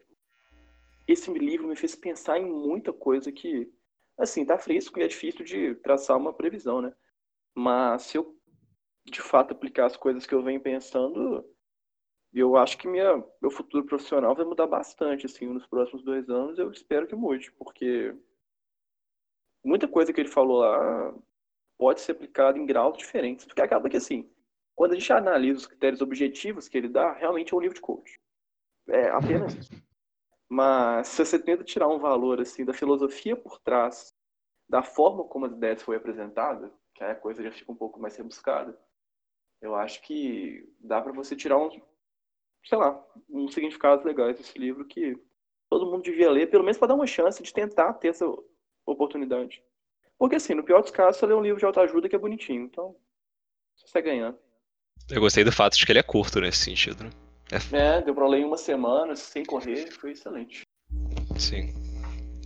Esse 1.07 1.31
livro 1.33 1.67
me 1.67 1.75
fez 1.75 1.95
pensar 1.95 2.39
em 2.39 2.45
muita 2.45 2.93
coisa 2.93 3.31
que, 3.31 3.69
assim, 4.17 4.45
tá 4.45 4.57
fresco 4.57 4.99
e 4.99 5.03
é 5.03 5.07
difícil 5.07 5.43
de 5.43 5.75
traçar 5.75 6.17
uma 6.17 6.33
previsão, 6.33 6.81
né? 6.81 6.93
Mas 7.53 8.03
se 8.03 8.17
eu 8.17 8.35
de 9.05 9.21
fato 9.21 9.51
aplicar 9.51 9.85
as 9.85 9.97
coisas 9.97 10.25
que 10.25 10.33
eu 10.33 10.43
venho 10.43 10.61
pensando, 10.61 11.45
eu 12.33 12.55
acho 12.57 12.77
que 12.77 12.87
minha, 12.87 13.23
meu 13.41 13.51
futuro 13.51 13.85
profissional 13.85 14.35
vai 14.35 14.45
mudar 14.45 14.65
bastante, 14.65 15.25
assim, 15.25 15.45
nos 15.47 15.67
próximos 15.67 16.03
dois 16.03 16.29
anos. 16.29 16.57
Eu 16.57 16.71
espero 16.71 17.07
que 17.07 17.15
mude, 17.15 17.51
porque 17.53 18.15
muita 19.63 19.87
coisa 19.87 20.11
que 20.11 20.19
ele 20.19 20.29
falou 20.29 20.59
lá 20.59 21.13
pode 21.77 22.01
ser 22.01 22.13
aplicada 22.13 22.57
em 22.57 22.65
graus 22.65 22.97
diferentes. 22.97 23.45
Porque 23.45 23.61
acaba 23.61 23.89
que, 23.89 23.97
assim, 23.97 24.29
quando 24.75 24.93
a 24.93 24.95
gente 24.95 25.13
analisa 25.13 25.59
os 25.59 25.67
critérios 25.67 26.01
objetivos 26.01 26.67
que 26.67 26.77
ele 26.77 26.89
dá, 26.89 27.13
realmente 27.13 27.53
é 27.53 27.57
um 27.57 27.59
livro 27.59 27.75
de 27.75 27.81
coach. 27.81 28.19
É 28.87 29.09
apenas 29.09 29.53
isso. 29.53 29.71
Mas 30.49 31.07
se 31.07 31.23
você 31.23 31.39
tenta 31.39 31.63
tirar 31.63 31.87
um 31.87 31.99
valor 31.99 32.41
assim 32.41 32.65
da 32.65 32.73
filosofia 32.73 33.35
por 33.35 33.59
trás, 33.59 34.15
da 34.67 34.83
forma 34.83 35.23
como 35.23 35.45
as 35.45 35.51
ideias 35.51 35.81
foi 35.81 35.95
apresentada, 35.95 36.71
que 36.95 37.03
aí 37.03 37.11
a 37.11 37.15
coisa 37.15 37.43
já 37.43 37.51
fica 37.51 37.71
um 37.71 37.75
pouco 37.75 37.99
mais 37.99 38.15
rebuscada, 38.15 38.77
eu 39.63 39.73
acho 39.75 40.01
que 40.01 40.69
dá 40.77 41.01
para 41.01 41.13
você 41.13 41.37
tirar 41.37 41.57
um, 41.57 41.69
sei 42.65 42.77
lá, 42.77 43.01
um 43.29 43.47
significado 43.47 44.05
legal 44.05 44.31
desse 44.33 44.59
livro 44.59 44.83
que 44.83 45.17
todo 45.69 45.89
mundo 45.89 46.03
devia 46.03 46.29
ler, 46.29 46.49
pelo 46.49 46.65
menos 46.65 46.77
para 46.77 46.89
dar 46.89 46.95
uma 46.95 47.07
chance 47.07 47.41
de 47.41 47.53
tentar 47.53 47.93
ter 47.93 48.09
essa 48.09 48.25
oportunidade. 48.85 49.63
Porque 50.19 50.35
assim, 50.35 50.53
no 50.53 50.63
pior 50.63 50.81
dos 50.81 50.91
casos, 50.91 51.17
você 51.17 51.25
lê 51.25 51.33
um 51.33 51.41
livro 51.41 51.59
de 51.59 51.65
autoajuda 51.65 52.09
que 52.09 52.15
é 52.15 52.19
bonitinho, 52.19 52.63
então 52.63 52.93
você 53.73 54.01
ganhando. 54.01 54.37
Eu 55.09 55.21
gostei 55.21 55.45
do 55.45 55.51
fato 55.51 55.77
de 55.77 55.85
que 55.85 55.91
ele 55.93 55.99
é 55.99 56.03
curto 56.03 56.41
nesse 56.41 56.59
sentido, 56.59 57.05
né? 57.05 57.09
É, 57.71 58.01
deu 58.01 58.13
pra 58.13 58.27
ler 58.27 58.39
em 58.39 58.45
uma 58.45 58.57
semana, 58.57 59.15
sem 59.15 59.45
correr, 59.45 59.91
foi 59.91 60.11
excelente. 60.11 60.63
Sim. 61.37 61.73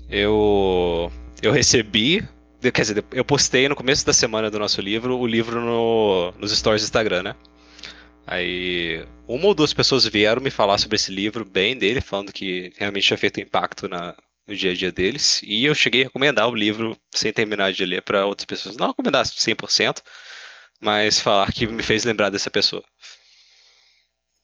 Eu. 0.08 1.12
Eu 1.42 1.52
recebi. 1.52 2.22
Quer 2.62 2.82
dizer, 2.82 3.06
eu 3.12 3.24
postei 3.24 3.70
no 3.70 3.76
começo 3.76 4.06
da 4.06 4.14
semana 4.14 4.50
do 4.50 4.58
nosso 4.58 4.82
livro 4.82 5.18
o 5.18 5.28
livro 5.28 5.62
no, 5.62 6.32
nos 6.40 6.52
stories 6.58 6.82
do 6.82 6.86
Instagram, 6.86 7.24
né? 7.24 7.36
Aí 8.26 9.06
uma 9.28 9.46
ou 9.48 9.54
duas 9.54 9.74
pessoas 9.74 10.06
vieram 10.06 10.42
me 10.42 10.50
falar 10.50 10.78
sobre 10.80 10.96
esse 10.96 11.12
livro, 11.12 11.46
bem 11.46 11.78
dele, 11.78 12.02
falando 12.02 12.34
que 12.34 12.74
realmente 12.78 13.08
tinha 13.08 13.18
feito 13.18 13.40
impacto 13.40 13.88
na, 13.88 14.16
no 14.48 14.56
dia 14.56 14.72
a 14.72 14.76
dia 14.76 14.92
deles. 14.92 15.42
E 15.44 15.66
eu 15.66 15.76
cheguei 15.76 16.02
a 16.02 16.06
recomendar 16.06 16.50
o 16.50 16.56
livro 16.56 16.98
sem 17.14 17.32
terminar 17.32 17.72
de 17.72 17.86
ler 17.86 18.02
para 18.02 18.26
outras 18.26 18.46
pessoas. 18.46 18.76
Não 18.76 18.88
recomendar 18.88 19.24
100%, 19.24 20.02
mas 20.82 21.20
falar 21.20 21.52
que 21.54 21.68
me 21.68 21.84
fez 21.84 22.04
lembrar 22.04 22.30
dessa 22.30 22.50
pessoa. 22.50 22.84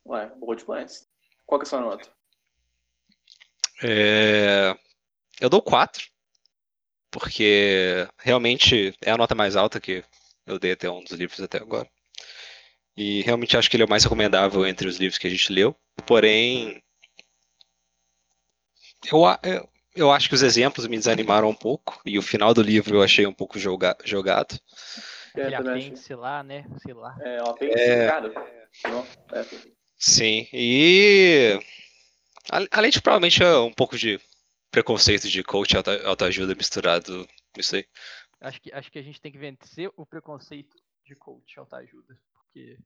Ué, 0.05 0.29
boa 0.39 0.55
demais. 0.55 1.07
Qual 1.45 1.59
que 1.59 1.65
é 1.65 1.67
a 1.67 1.69
sua 1.69 1.81
nota? 1.81 2.09
É... 3.83 4.75
Eu 5.41 5.49
dou 5.49 5.61
4. 5.61 6.12
Porque 7.13 8.07
realmente 8.17 8.91
é 8.99 9.11
a 9.11 9.17
nota 9.17 9.35
mais 9.35 9.55
alta 9.55 9.79
que 9.79 10.03
eu 10.47 10.57
dei 10.57 10.71
até 10.71 10.89
um 10.89 11.03
dos 11.03 11.11
livros 11.11 11.39
até 11.39 11.59
agora. 11.59 11.87
E 12.97 13.21
realmente 13.21 13.55
acho 13.55 13.69
que 13.69 13.75
ele 13.75 13.83
é 13.83 13.85
o 13.85 13.89
mais 13.89 14.03
recomendável 14.03 14.65
entre 14.65 14.87
os 14.87 14.97
livros 14.97 15.19
que 15.19 15.27
a 15.27 15.29
gente 15.29 15.53
leu. 15.53 15.75
Porém, 16.07 16.81
eu, 19.11 19.21
eu, 19.43 19.69
eu 19.95 20.11
acho 20.11 20.27
que 20.27 20.33
os 20.33 20.41
exemplos 20.41 20.87
me 20.87 20.97
desanimaram 20.97 21.47
um 21.47 21.55
pouco. 21.55 22.01
E 22.03 22.17
o 22.17 22.23
final 22.23 22.51
do 22.51 22.63
livro 22.63 22.95
eu 22.95 23.03
achei 23.03 23.27
um 23.27 23.33
pouco 23.33 23.59
joga, 23.59 23.95
jogado. 24.03 24.59
É, 25.35 25.41
Aquele 25.41 25.55
apêndice 25.55 26.15
lá, 26.15 26.41
né? 26.41 26.65
Sei 26.81 26.95
lá. 26.95 27.15
É, 27.21 27.43
o 27.43 27.49
apêndice, 27.49 27.79
é... 27.79 28.07
cara. 28.07 28.33
É. 29.33 29.45
Sim, 29.99 30.47
e 30.51 31.59
além 32.71 32.89
de 32.89 33.01
provavelmente 33.01 33.41
é 33.43 33.55
um 33.57 33.71
pouco 33.71 33.97
de 33.97 34.19
preconceito 34.73 35.29
de 35.29 35.43
coach 35.43 35.75
autoajuda 35.77 36.55
misturado 36.55 37.27
isso 37.55 37.75
aí. 37.75 37.87
Acho 38.41 38.59
que, 38.59 38.73
acho 38.73 38.91
que 38.91 38.97
a 38.97 39.03
gente 39.03 39.21
tem 39.21 39.31
que 39.31 39.37
vencer 39.37 39.91
o 39.95 40.03
preconceito 40.03 40.75
de 41.05 41.15
coach 41.15 41.59
autoajuda, 41.59 42.19
porque 42.33 42.79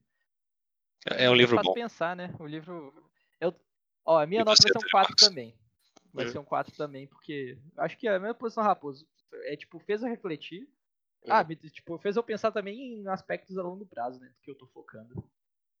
é 1.06 1.30
um 1.30 1.34
livro 1.34 1.58
é 1.58 1.62
bom. 1.62 1.72
pensar, 1.72 2.14
né? 2.14 2.34
O 2.38 2.46
livro 2.46 2.92
eu, 3.40 3.58
ó, 4.04 4.20
a 4.20 4.26
minha 4.26 4.42
e 4.42 4.44
nota 4.44 4.62
vai 4.62 4.72
ser 4.72 4.86
um 4.86 4.90
4 4.90 5.16
também. 5.16 5.58
Vai 6.12 6.26
uhum. 6.26 6.32
ser 6.32 6.38
um 6.38 6.44
4 6.44 6.76
também, 6.76 7.06
porque 7.06 7.58
acho 7.78 7.96
que 7.96 8.06
é 8.06 8.14
a 8.14 8.20
mesma 8.20 8.34
posição 8.34 8.62
Raposo. 8.62 9.08
É 9.44 9.56
tipo, 9.56 9.80
fez 9.80 10.02
eu 10.02 10.08
refletir. 10.08 10.68
Ah, 11.26 11.44
tipo, 11.44 11.98
fez 11.98 12.16
eu 12.16 12.22
pensar 12.22 12.52
também 12.52 13.00
em 13.00 13.08
aspectos 13.08 13.56
a 13.58 13.62
longo 13.62 13.86
prazo, 13.86 14.20
né? 14.20 14.30
Que 14.42 14.50
eu 14.50 14.54
tô 14.54 14.66
focando. 14.68 15.24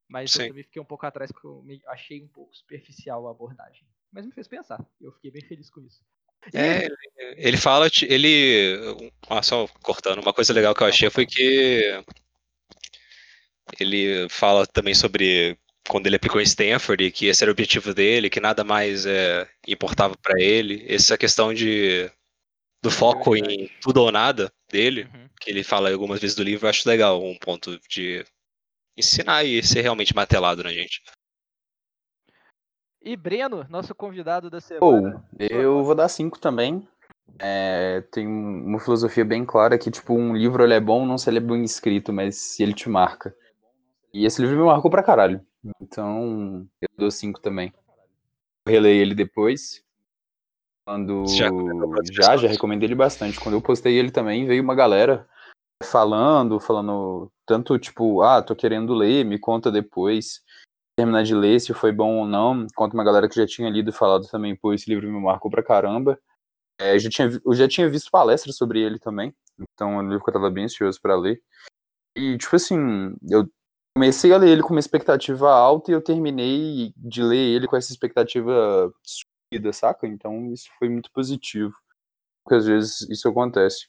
Mas 0.08 0.32
Sim. 0.32 0.42
eu 0.42 0.48
também 0.48 0.64
fiquei 0.64 0.80
um 0.80 0.86
pouco 0.86 1.04
atrás 1.04 1.30
porque 1.30 1.46
eu 1.46 1.64
achei 1.86 2.22
um 2.24 2.28
pouco 2.28 2.54
superficial 2.56 3.28
a 3.28 3.30
abordagem. 3.30 3.86
Mas 4.12 4.26
me 4.26 4.32
fez 4.32 4.48
pensar. 4.48 4.84
Eu 5.00 5.12
fiquei 5.12 5.30
bem 5.30 5.42
feliz 5.42 5.70
com 5.70 5.80
isso. 5.80 6.00
É, 6.54 6.88
ele 7.36 7.56
fala, 7.56 7.88
ele. 8.02 9.10
Ah, 9.28 9.42
só 9.42 9.66
cortando, 9.82 10.20
uma 10.20 10.32
coisa 10.32 10.52
legal 10.52 10.74
que 10.74 10.82
eu 10.82 10.86
achei 10.86 11.10
foi 11.10 11.26
que 11.26 12.02
ele 13.78 14.28
fala 14.30 14.66
também 14.66 14.94
sobre 14.94 15.58
quando 15.88 16.06
ele 16.06 16.16
aplicou 16.16 16.40
em 16.40 16.44
Stanford 16.44 17.04
e 17.04 17.10
que 17.10 17.26
esse 17.26 17.42
era 17.42 17.50
o 17.50 17.52
objetivo 17.52 17.92
dele, 17.92 18.30
que 18.30 18.40
nada 18.40 18.62
mais 18.62 19.04
é, 19.06 19.48
importava 19.66 20.16
para 20.16 20.40
ele. 20.40 20.84
Essa 20.88 21.18
questão 21.18 21.52
de 21.52 22.10
do 22.82 22.90
foco 22.90 23.34
é 23.34 23.40
em 23.40 23.70
tudo 23.80 24.02
ou 24.02 24.12
nada 24.12 24.52
dele, 24.70 25.08
uhum. 25.12 25.28
que 25.40 25.50
ele 25.50 25.64
fala 25.64 25.90
algumas 25.90 26.20
vezes 26.20 26.36
do 26.36 26.44
livro, 26.44 26.66
eu 26.66 26.70
acho 26.70 26.88
legal, 26.88 27.22
um 27.22 27.36
ponto 27.36 27.78
de 27.88 28.24
ensinar 28.96 29.44
e 29.44 29.62
ser 29.62 29.80
realmente 29.80 30.14
matelado 30.14 30.62
na 30.62 30.72
gente. 30.72 31.02
E 33.02 33.16
Breno, 33.16 33.66
nosso 33.70 33.94
convidado 33.94 34.50
da 34.50 34.60
semana. 34.60 35.24
Oh, 35.32 35.36
eu 35.38 35.84
vou 35.84 35.94
dar 35.94 36.08
cinco 36.08 36.38
também. 36.38 36.86
É, 37.38 38.02
tem 38.10 38.26
uma 38.26 38.80
filosofia 38.80 39.24
bem 39.24 39.44
clara 39.44 39.78
que, 39.78 39.90
tipo, 39.90 40.14
um 40.14 40.34
livro 40.34 40.64
ele 40.64 40.74
é 40.74 40.80
bom 40.80 41.06
não 41.06 41.16
se 41.16 41.30
ele 41.30 41.38
é 41.38 41.40
bem 41.40 41.62
escrito, 41.62 42.12
mas 42.12 42.36
se 42.36 42.62
ele 42.62 42.72
te 42.72 42.88
marca. 42.88 43.34
E 44.12 44.26
esse 44.26 44.40
livro 44.40 44.56
me 44.56 44.64
marcou 44.64 44.90
pra 44.90 45.02
caralho. 45.02 45.40
Então, 45.80 46.66
eu 46.80 46.88
dou 46.96 47.10
cinco 47.10 47.40
também. 47.40 47.72
Eu 48.66 48.72
relei 48.72 48.98
ele 48.98 49.14
depois. 49.14 49.84
Quando. 50.86 51.26
Já, 51.26 51.48
já, 52.10 52.36
já 52.36 52.48
recomendei 52.48 52.86
ele 52.86 52.94
bastante. 52.94 53.38
Quando 53.38 53.54
eu 53.54 53.62
postei 53.62 53.96
ele 53.96 54.10
também, 54.10 54.46
veio 54.46 54.62
uma 54.62 54.74
galera 54.74 55.28
falando, 55.84 56.58
falando 56.58 57.30
tanto 57.46 57.78
tipo, 57.78 58.22
ah, 58.22 58.42
tô 58.42 58.56
querendo 58.56 58.94
ler, 58.94 59.24
me 59.24 59.38
conta 59.38 59.70
depois, 59.70 60.42
terminar 60.98 61.22
de 61.22 61.32
ler 61.32 61.60
se 61.60 61.72
foi 61.72 61.92
bom 61.92 62.16
ou 62.16 62.26
não. 62.26 62.66
Conta 62.74 62.94
uma 62.94 63.04
galera 63.04 63.28
que 63.28 63.36
já 63.36 63.46
tinha 63.46 63.70
lido 63.70 63.90
e 63.90 63.92
falado 63.92 64.26
também, 64.26 64.56
pô, 64.56 64.72
esse 64.72 64.90
livro 64.90 65.06
me 65.06 65.20
marcou 65.20 65.48
pra 65.48 65.62
caramba. 65.62 66.18
É, 66.80 66.96
eu, 66.96 66.98
já 66.98 67.08
tinha, 67.08 67.40
eu 67.44 67.54
já 67.54 67.68
tinha 67.68 67.88
visto 67.88 68.10
palestras 68.10 68.56
sobre 68.56 68.80
ele 68.80 68.98
também, 68.98 69.34
então 69.60 69.92
é 69.92 69.96
um 69.98 70.08
livro 70.08 70.24
que 70.24 70.30
eu 70.30 70.34
tava 70.34 70.50
bem 70.50 70.64
ansioso 70.64 71.00
para 71.00 71.16
ler. 71.16 71.40
E, 72.16 72.36
tipo 72.36 72.56
assim, 72.56 73.16
eu 73.30 73.48
comecei 73.96 74.32
a 74.32 74.38
ler 74.38 74.50
ele 74.50 74.62
com 74.62 74.70
uma 74.70 74.80
expectativa 74.80 75.50
alta 75.50 75.90
e 75.90 75.94
eu 75.94 76.02
terminei 76.02 76.92
de 76.96 77.22
ler 77.22 77.36
ele 77.36 77.68
com 77.68 77.76
essa 77.76 77.92
expectativa 77.92 78.92
subida, 79.04 79.72
saca? 79.72 80.06
Então 80.06 80.52
isso 80.52 80.68
foi 80.78 80.88
muito 80.88 81.10
positivo, 81.12 81.74
porque 82.44 82.56
às 82.56 82.66
vezes 82.66 83.08
isso 83.08 83.28
acontece. 83.28 83.88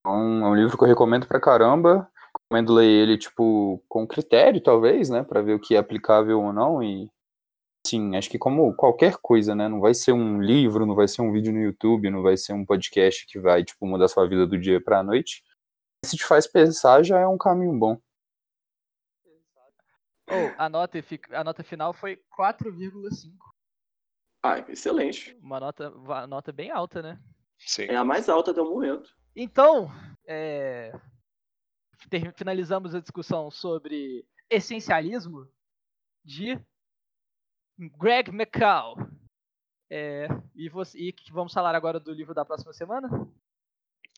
Então, 0.00 0.46
é 0.46 0.48
um 0.50 0.54
livro 0.54 0.78
que 0.78 0.84
eu 0.84 0.88
recomendo 0.88 1.26
pra 1.26 1.40
caramba. 1.40 2.08
Recomendo 2.48 2.74
ler 2.74 2.86
ele, 2.86 3.18
tipo, 3.18 3.82
com 3.88 4.06
critério, 4.06 4.60
talvez, 4.60 5.10
né? 5.10 5.24
Pra 5.24 5.42
ver 5.42 5.54
o 5.54 5.60
que 5.60 5.74
é 5.74 5.78
aplicável 5.78 6.40
ou 6.40 6.52
não. 6.52 6.80
E, 6.82 7.10
sim, 7.84 8.16
acho 8.16 8.30
que 8.30 8.38
como 8.38 8.74
qualquer 8.74 9.16
coisa, 9.16 9.54
né? 9.54 9.68
Não 9.68 9.80
vai 9.80 9.94
ser 9.94 10.12
um 10.12 10.40
livro, 10.40 10.86
não 10.86 10.94
vai 10.94 11.08
ser 11.08 11.22
um 11.22 11.32
vídeo 11.32 11.52
no 11.52 11.60
YouTube, 11.60 12.10
não 12.10 12.22
vai 12.22 12.36
ser 12.36 12.52
um 12.52 12.64
podcast 12.64 13.26
que 13.26 13.40
vai, 13.40 13.64
tipo, 13.64 13.84
mudar 13.84 14.06
sua 14.06 14.28
vida 14.28 14.46
do 14.46 14.58
dia 14.58 14.80
pra 14.80 15.02
noite. 15.02 15.42
Se 16.04 16.16
te 16.16 16.24
faz 16.24 16.46
pensar, 16.46 17.02
já 17.02 17.18
é 17.18 17.26
um 17.26 17.38
caminho 17.38 17.76
bom. 17.76 18.00
Oh, 20.28 20.54
a, 20.56 20.68
nota, 20.68 20.98
a 21.32 21.44
nota 21.44 21.64
final 21.64 21.92
foi 21.92 22.16
4,5. 22.38 23.32
Ah, 24.42 24.58
excelente. 24.68 25.36
Uma 25.42 25.58
nota, 25.58 25.90
uma 25.90 26.26
nota 26.26 26.52
bem 26.52 26.70
alta, 26.70 27.02
né? 27.02 27.18
Sim. 27.58 27.84
É 27.84 27.96
a 27.96 28.04
mais 28.04 28.28
alta 28.28 28.52
até 28.52 28.60
o 28.60 28.70
momento. 28.70 29.08
Então, 29.34 29.90
é, 30.26 30.92
finalizamos 32.36 32.94
a 32.94 33.00
discussão 33.00 33.50
sobre 33.50 34.24
essencialismo 34.50 35.48
de 36.24 36.58
Greg 37.78 38.30
McCall. 38.30 38.96
É, 39.88 40.28
e, 40.54 40.68
você, 40.68 40.98
e 40.98 41.14
vamos 41.30 41.52
falar 41.52 41.74
agora 41.74 42.00
do 42.00 42.12
livro 42.12 42.34
da 42.34 42.44
próxima 42.44 42.72
semana? 42.72 43.08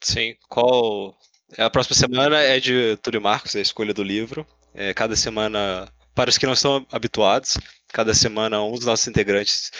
Sim, 0.02 0.36
qual. 0.48 1.18
A 1.56 1.68
próxima 1.70 1.96
semana 1.96 2.38
é 2.38 2.60
de 2.60 2.96
Túlio 2.98 3.20
Marcos, 3.20 3.56
a 3.56 3.60
escolha 3.60 3.92
do 3.92 4.02
livro. 4.02 4.46
É, 4.74 4.94
cada 4.94 5.16
semana, 5.16 5.90
para 6.14 6.30
os 6.30 6.38
que 6.38 6.46
não 6.46 6.52
estão 6.52 6.86
habituados, 6.92 7.58
cada 7.88 8.14
semana 8.14 8.62
um 8.62 8.72
dos 8.72 8.84
nossos 8.84 9.08
integrantes 9.08 9.70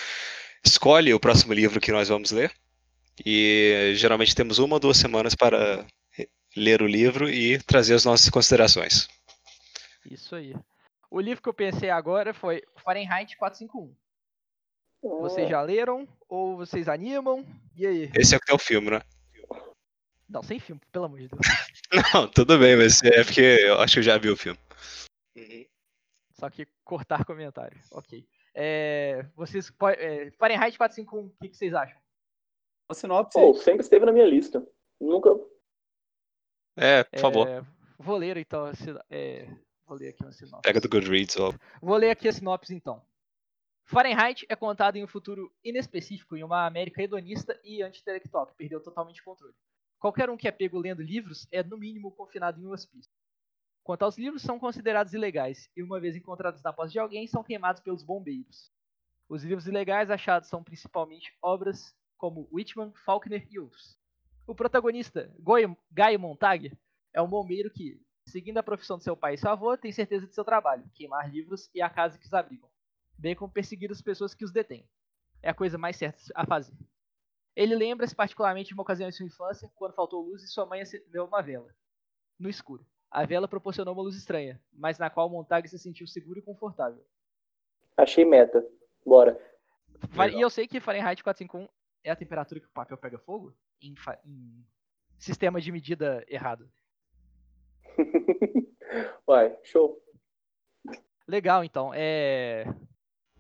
escolhe 0.65 1.13
o 1.15 1.21
próximo 1.21 1.53
livro 1.53 1.81
que 1.81 1.93
nós 1.93 2.09
vamos 2.09 2.31
ler. 2.31 2.53
E 3.25 3.93
geralmente 3.97 4.35
temos 4.35 4.59
uma 4.59 4.77
ou 4.77 4.81
duas 4.81 4.97
semanas 4.97 5.35
para 5.35 5.87
ler 6.59 6.83
o 6.83 6.87
livro 6.87 7.29
e 7.29 7.59
trazer 7.63 7.95
as 7.95 8.05
nossas 8.05 8.29
considerações. 8.29 9.09
Isso 10.11 10.35
aí. 10.35 10.55
O 11.11 11.21
livro 11.21 11.43
que 11.43 11.49
eu 11.49 11.55
pensei 11.55 11.91
agora 11.91 12.35
foi 12.35 12.63
Fahrenheit 12.77 13.37
451. 13.37 13.95
Vocês 15.21 15.49
já 15.49 15.63
leram? 15.63 16.07
Ou 16.29 16.57
vocês 16.57 16.89
animam? 16.89 17.47
E 17.77 17.87
aí? 17.87 18.11
Esse 18.15 18.35
é 18.35 18.37
o 18.37 18.41
que 18.41 18.47
tem 18.47 18.57
o 18.57 18.59
filme, 18.59 18.91
né? 18.91 19.01
Não, 20.29 20.43
sem 20.43 20.59
filme, 20.59 20.81
pelo 20.93 21.07
amor 21.07 21.21
de 21.21 21.29
Deus. 21.29 21.41
Não, 22.15 22.29
tudo 22.29 22.59
bem, 22.59 22.77
mas 22.77 23.03
é 23.03 23.25
porque 23.25 23.41
eu 23.41 23.81
acho 23.81 23.95
que 23.95 23.99
eu 24.01 24.03
já 24.03 24.19
vi 24.19 24.29
o 24.29 24.37
filme. 24.37 24.59
Uhum. 25.35 25.65
Só 26.35 26.51
que 26.51 26.67
cortar 26.85 27.25
comentário. 27.25 27.81
Ok. 27.91 28.27
É, 28.55 29.25
vocês, 29.35 29.73
é, 29.97 30.31
Fahrenheit 30.33 30.77
451, 30.77 31.27
o 31.27 31.31
que, 31.41 31.49
que 31.49 31.57
vocês 31.57 31.73
acham? 31.73 31.99
Sinopse. 32.93 33.39
Pô, 33.39 33.55
sempre 33.55 33.83
esteve 33.83 34.05
na 34.05 34.13
minha 34.13 34.27
lista. 34.27 34.67
Nunca. 35.01 35.31
É, 36.79 37.05
por 37.05 37.21
favor. 37.21 37.49
É, 37.49 37.63
vou 37.99 38.17
ler 38.17 38.37
então. 38.37 38.71
É, 39.11 39.49
Vou 39.89 39.97
ler 39.97 40.09
aqui 40.09 40.23
uma 40.23 40.33
sinopse. 40.33 40.63
Pega 40.63 40.81
do 40.81 40.89
Goodreads, 40.89 41.37
ó. 41.39 41.55
Vou 41.81 41.97
ler 41.97 42.11
aqui 42.11 42.29
a 42.29 42.33
sinopse 42.33 42.75
então. 42.75 43.03
Fahrenheit 43.85 44.45
é 44.51 44.55
contado 44.55 44.97
em 44.97 45.03
um 45.03 45.09
futuro 45.09 45.51
inespecífico 45.65 46.37
em 46.37 46.45
uma 46.45 46.67
América 46.67 47.03
hedonista 47.03 47.59
e 47.65 47.83
anti-intelectual 47.83 48.47
que 48.47 48.55
perdeu 48.55 48.83
totalmente 48.83 49.23
o 49.23 49.25
controle. 49.25 49.55
Qualquer 49.99 50.29
um 50.29 50.37
que 50.37 50.47
é 50.47 50.53
pego 50.53 50.79
lendo 50.79 51.03
livros 51.03 51.49
é, 51.51 51.63
no 51.63 51.79
mínimo, 51.79 52.13
confinado 52.13 52.61
em 52.61 52.67
um 52.67 52.73
hospício. 52.73 53.11
Quanto 53.83 54.03
aos 54.03 54.19
livros, 54.19 54.43
são 54.43 54.59
considerados 54.59 55.15
ilegais 55.15 55.71
e, 55.75 55.83
uma 55.83 55.99
vez 55.99 56.15
encontrados 56.15 56.63
na 56.63 56.71
posse 56.71 56.93
de 56.93 56.99
alguém, 56.99 57.27
são 57.27 57.43
queimados 57.43 57.81
pelos 57.81 58.03
bombeiros. 58.03 58.71
Os 59.27 59.43
livros 59.43 59.67
ilegais 59.67 60.11
achados 60.11 60.51
são 60.51 60.63
principalmente 60.63 61.35
obras 61.41 61.97
como 62.19 62.47
Whitman, 62.53 62.93
Faulkner 63.07 63.47
e 63.51 63.59
outros. 63.59 63.98
O 64.49 64.55
protagonista, 64.55 65.31
Guy 65.39 66.17
Montag, 66.17 66.73
é 67.13 67.21
um 67.21 67.29
bombeiro 67.29 67.71
que, 67.71 68.01
seguindo 68.25 68.57
a 68.57 68.63
profissão 68.63 68.97
de 68.97 69.05
seu 69.05 69.15
pai 69.15 69.35
e 69.35 69.37
seu 69.39 69.51
avô, 69.51 69.77
tem 69.77 69.93
certeza 69.93 70.27
de 70.27 70.35
seu 70.35 70.43
trabalho, 70.43 70.91
queimar 70.95 71.31
livros 71.31 71.69
e 71.75 71.83
a 71.83 71.91
casa 71.91 72.19
que 72.19 72.25
os 72.25 72.33
abrigam, 72.33 72.67
bem 73.19 73.37
como 73.37 73.53
perseguir 73.53 73.91
as 73.91 74.01
pessoas 74.01 74.33
que 74.33 74.47
os 74.47 74.51
detêm. 74.51 74.89
É 75.43 75.51
a 75.51 75.55
coisa 75.55 75.77
mais 75.77 75.99
certa 75.99 76.19
a 76.35 76.47
fazer. 76.47 76.73
Ele 77.55 77.75
lembra-se 77.75 78.17
particularmente 78.17 78.69
de 78.69 78.75
uma 78.75 78.85
ocasião 78.85 79.11
em 79.11 79.13
sua 79.13 79.27
infância, 79.27 79.71
quando 79.77 79.93
faltou 79.93 80.23
luz 80.23 80.43
e 80.43 80.49
sua 80.49 80.65
mãe 80.65 80.81
acendeu 80.81 81.27
uma 81.27 81.43
vela, 81.43 81.69
no 82.39 82.49
escuro. 82.49 82.87
A 83.11 83.27
vela 83.27 83.47
proporcionou 83.47 83.93
uma 83.93 84.03
luz 84.03 84.17
estranha, 84.17 84.59
mas 84.73 84.99
na 84.99 85.11
qual 85.11 85.29
Montag 85.29 85.69
se 85.69 85.79
sentiu 85.79 86.07
seguro 86.07 86.39
e 86.39 86.43
confortável. 86.43 87.05
Achei 87.99 88.25
meta. 88.25 88.67
Bora. 89.05 89.39
E 90.35 90.41
eu 90.41 90.49
sei 90.49 90.67
que 90.67 90.81
Fahrenheit 90.81 91.23
451 91.23 91.69
é 92.05 92.11
a 92.11 92.17
temperatura 92.17 92.61
que 92.61 92.67
o 92.67 92.71
papel 92.71 92.97
pega 92.97 93.19
fogo 93.19 93.55
em, 93.81 93.95
em 94.25 94.65
sistema 95.19 95.61
de 95.61 95.71
medida 95.73 96.25
errado. 96.29 96.71
Vai, 99.27 99.57
show. 99.65 100.03
Legal, 101.27 101.63
então. 101.65 101.93
É, 101.95 102.65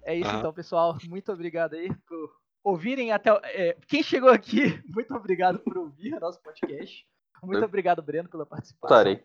é 0.02 0.14
isso, 0.14 0.28
Aham. 0.28 0.38
então, 0.40 0.52
pessoal. 0.52 0.96
Muito 1.08 1.32
obrigado 1.32 1.74
aí 1.74 1.94
por 2.06 2.36
ouvirem 2.62 3.12
até. 3.12 3.32
o- 3.32 3.40
é, 3.44 3.74
quem 3.86 4.02
chegou 4.02 4.28
aqui, 4.30 4.82
muito 4.94 5.14
obrigado 5.14 5.58
por 5.60 5.76
ouvir 5.78 6.18
nosso 6.20 6.40
podcast. 6.42 7.06
Muito 7.42 7.64
obrigado, 7.64 8.02
Breno, 8.02 8.28
pela 8.28 8.44
participação. 8.44 8.96
Estarei. 8.96 9.24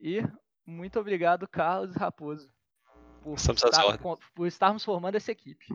E 0.00 0.20
muito 0.66 0.98
obrigado, 0.98 1.46
Carlos 1.46 1.94
Raposo, 1.94 2.50
por, 3.22 3.34
estar- 3.34 3.70
por 4.34 4.46
estarmos 4.46 4.84
formando 4.84 5.14
essa 5.16 5.30
equipe. 5.30 5.66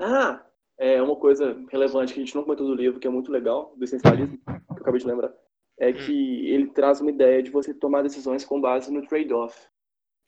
Ah, 0.00 0.44
é 0.78 1.00
uma 1.00 1.16
coisa 1.16 1.56
relevante 1.70 2.12
que 2.12 2.20
a 2.20 2.24
gente 2.24 2.34
não 2.34 2.42
comentou 2.42 2.66
do 2.66 2.74
livro, 2.74 2.98
que 2.98 3.06
é 3.06 3.10
muito 3.10 3.30
legal, 3.30 3.74
do 3.76 3.84
essencialismo, 3.84 4.38
que 4.38 4.50
eu 4.50 4.76
acabei 4.76 5.00
de 5.00 5.06
lembrar, 5.06 5.32
é 5.78 5.92
que 5.92 6.48
ele 6.48 6.66
traz 6.68 7.00
uma 7.00 7.10
ideia 7.10 7.42
de 7.42 7.50
você 7.50 7.72
tomar 7.72 8.02
decisões 8.02 8.44
com 8.44 8.60
base 8.60 8.92
no 8.92 9.06
trade-off. 9.06 9.68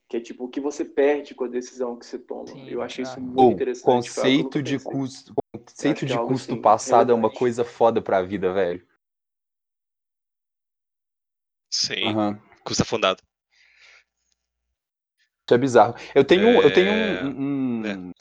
Que 0.09 0.19
é 0.19 0.21
tipo, 0.21 0.45
o 0.45 0.49
que 0.49 0.61
você 0.61 0.85
perde 0.85 1.35
com 1.35 1.45
a 1.45 1.49
decisão 1.49 1.99
que 1.99 2.07
você 2.07 2.17
toma. 2.17 2.47
Sim, 2.47 2.69
eu 2.69 2.81
achei 2.81 3.03
isso 3.03 3.19
ah. 3.19 3.21
muito 3.21 3.41
O 3.41 3.53
interessante. 3.55 3.85
conceito 3.85 4.63
de 4.63 4.79
custo, 4.79 5.35
conceito 5.53 6.07
de 6.07 6.13
é 6.13 6.17
algo, 6.17 6.29
custo 6.29 6.53
assim, 6.53 6.63
passado 6.63 7.11
é 7.11 7.15
uma 7.15 7.29
coisa 7.29 7.65
foda 7.65 8.01
pra 8.01 8.23
vida, 8.23 8.53
velho. 8.53 8.87
Sim, 11.73 12.07
Aham. 12.07 12.41
custa 12.65 12.85
fundado. 12.85 13.21
Isso 15.45 15.55
é 15.55 15.59
bizarro. 15.59 15.95
Eu 16.15 16.25
tenho, 16.25 16.63
eu 16.63 16.73
tenho 16.73 16.93
É, 16.93 17.25
um, 17.25 17.29
um- 17.29 17.81
né. 17.81 18.13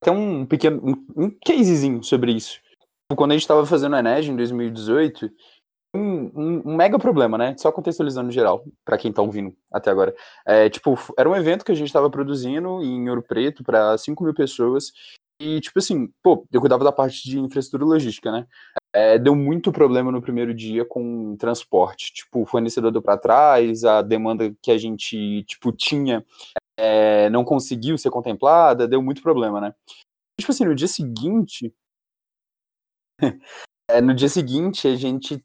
Até 0.00 0.10
um 0.10 0.46
pequeno 0.46 0.80
um, 1.16 1.30
casezinho 1.44 2.02
sobre 2.02 2.32
isso. 2.32 2.60
Quando 3.16 3.32
a 3.32 3.34
gente 3.34 3.48
tava 3.48 3.64
fazendo 3.66 3.96
a 3.96 4.00
Ened 4.00 4.30
em 4.30 4.36
2018, 4.36 5.30
um, 5.94 6.00
um- 6.34 6.62
um 6.66 6.76
mega 6.76 6.98
problema, 6.98 7.38
né? 7.38 7.56
Só 7.56 7.72
contextualizando 7.72 8.30
geral, 8.30 8.64
pra 8.84 8.98
quem 8.98 9.12
tá 9.12 9.22
ouvindo 9.22 9.54
até 9.72 9.90
agora. 9.90 10.14
É, 10.46 10.68
tipo, 10.68 10.98
era 11.18 11.28
um 11.28 11.34
evento 11.34 11.64
que 11.64 11.72
a 11.72 11.74
gente 11.74 11.92
tava 11.92 12.10
produzindo 12.10 12.82
em 12.82 13.08
Ouro 13.08 13.22
Preto 13.22 13.64
pra 13.64 13.96
5 13.96 14.22
mil 14.22 14.34
pessoas. 14.34 14.92
E, 15.40 15.60
tipo 15.60 15.78
assim, 15.78 16.12
pô, 16.22 16.46
eu 16.52 16.60
cuidava 16.60 16.84
da 16.84 16.92
parte 16.92 17.22
de 17.28 17.38
infraestrutura 17.38 17.84
logística, 17.88 18.30
né? 18.30 18.46
É, 18.92 19.18
deu 19.18 19.34
muito 19.34 19.70
problema 19.72 20.10
no 20.12 20.20
primeiro 20.20 20.52
dia 20.52 20.84
com 20.84 21.36
transporte. 21.36 22.12
Tipo, 22.12 22.42
o 22.42 22.46
fornecedor 22.46 22.90
deu 22.90 23.00
pra 23.00 23.16
trás, 23.16 23.84
a 23.84 24.02
demanda 24.02 24.52
que 24.60 24.70
a 24.70 24.76
gente, 24.76 25.44
tipo, 25.44 25.72
tinha 25.72 26.24
é, 26.78 27.28
não 27.28 27.44
conseguiu 27.44 27.98
ser 27.98 28.10
contemplada, 28.10 28.86
deu 28.86 29.02
muito 29.02 29.20
problema, 29.20 29.60
né? 29.60 29.74
Tipo 30.38 30.52
assim, 30.52 30.64
no 30.64 30.74
dia 30.74 30.86
seguinte. 30.86 31.74
é, 33.90 34.00
no 34.00 34.14
dia 34.14 34.28
seguinte, 34.28 34.86
a 34.86 34.94
gente 34.94 35.44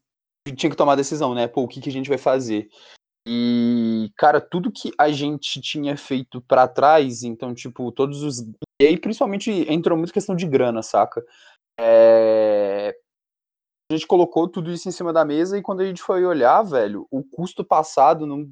tinha 0.56 0.70
que 0.70 0.78
tomar 0.78 0.94
a 0.94 0.98
decisão, 0.98 1.34
né? 1.34 1.48
Pô, 1.48 1.64
o 1.64 1.68
que, 1.68 1.82
que 1.82 1.90
a 1.90 1.92
gente 1.92 2.08
vai 2.08 2.20
fazer? 2.20 2.70
E, 3.28 4.12
cara, 4.16 4.40
tudo 4.40 4.72
que 4.72 4.92
a 4.98 5.12
gente 5.12 5.60
tinha 5.60 5.98
feito 5.98 6.40
pra 6.42 6.68
trás, 6.68 7.24
então, 7.24 7.54
tipo, 7.54 7.92
todos 7.92 8.22
os. 8.22 8.42
E 8.80 8.86
aí, 8.86 9.00
principalmente, 9.00 9.50
entrou 9.72 9.98
muito 9.98 10.14
questão 10.14 10.36
de 10.36 10.46
grana, 10.46 10.84
saca? 10.84 11.26
É, 11.80 12.96
A 13.90 13.96
gente 13.96 14.06
colocou 14.06 14.48
tudo 14.48 14.72
isso 14.72 14.88
em 14.88 14.92
cima 14.92 15.12
da 15.12 15.26
mesa 15.26 15.58
e 15.58 15.64
quando 15.64 15.82
a 15.82 15.86
gente 15.86 16.02
foi 16.02 16.24
olhar, 16.26 16.62
velho, 16.62 17.08
o 17.10 17.24
custo 17.24 17.64
passado 17.64 18.28
não, 18.28 18.52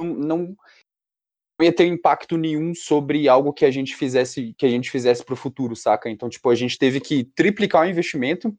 não, 0.00 0.14
não 0.14 0.56
ia 1.62 1.72
ter 1.72 1.86
impacto 1.86 2.36
nenhum 2.36 2.74
sobre 2.74 3.28
algo 3.28 3.52
que 3.52 3.64
a 3.64 3.70
gente 3.70 3.94
fizesse 3.96 4.54
que 4.56 4.66
a 4.66 4.68
gente 4.68 4.90
fizesse 4.90 5.24
para 5.24 5.34
o 5.34 5.36
futuro, 5.36 5.76
saca? 5.76 6.10
Então, 6.10 6.28
tipo, 6.28 6.48
a 6.50 6.54
gente 6.54 6.78
teve 6.78 7.00
que 7.00 7.24
triplicar 7.34 7.82
o 7.82 7.90
investimento 7.90 8.48
em 8.48 8.54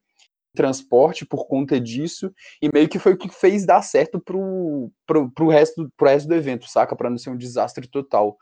transporte 0.55 1.25
por 1.25 1.47
conta 1.47 1.79
disso 1.79 2.31
e 2.61 2.69
meio 2.73 2.87
que 2.87 2.99
foi 2.99 3.13
o 3.13 3.17
que 3.17 3.29
fez 3.29 3.65
dar 3.65 3.81
certo 3.81 4.19
pro, 4.19 4.91
pro, 5.05 5.31
pro, 5.31 5.47
resto, 5.47 5.91
pro 5.97 6.07
resto 6.07 6.27
do 6.27 6.35
evento, 6.35 6.67
saca? 6.67 6.95
Para 6.95 7.09
não 7.09 7.17
ser 7.17 7.29
um 7.29 7.37
desastre 7.37 7.87
total. 7.87 8.37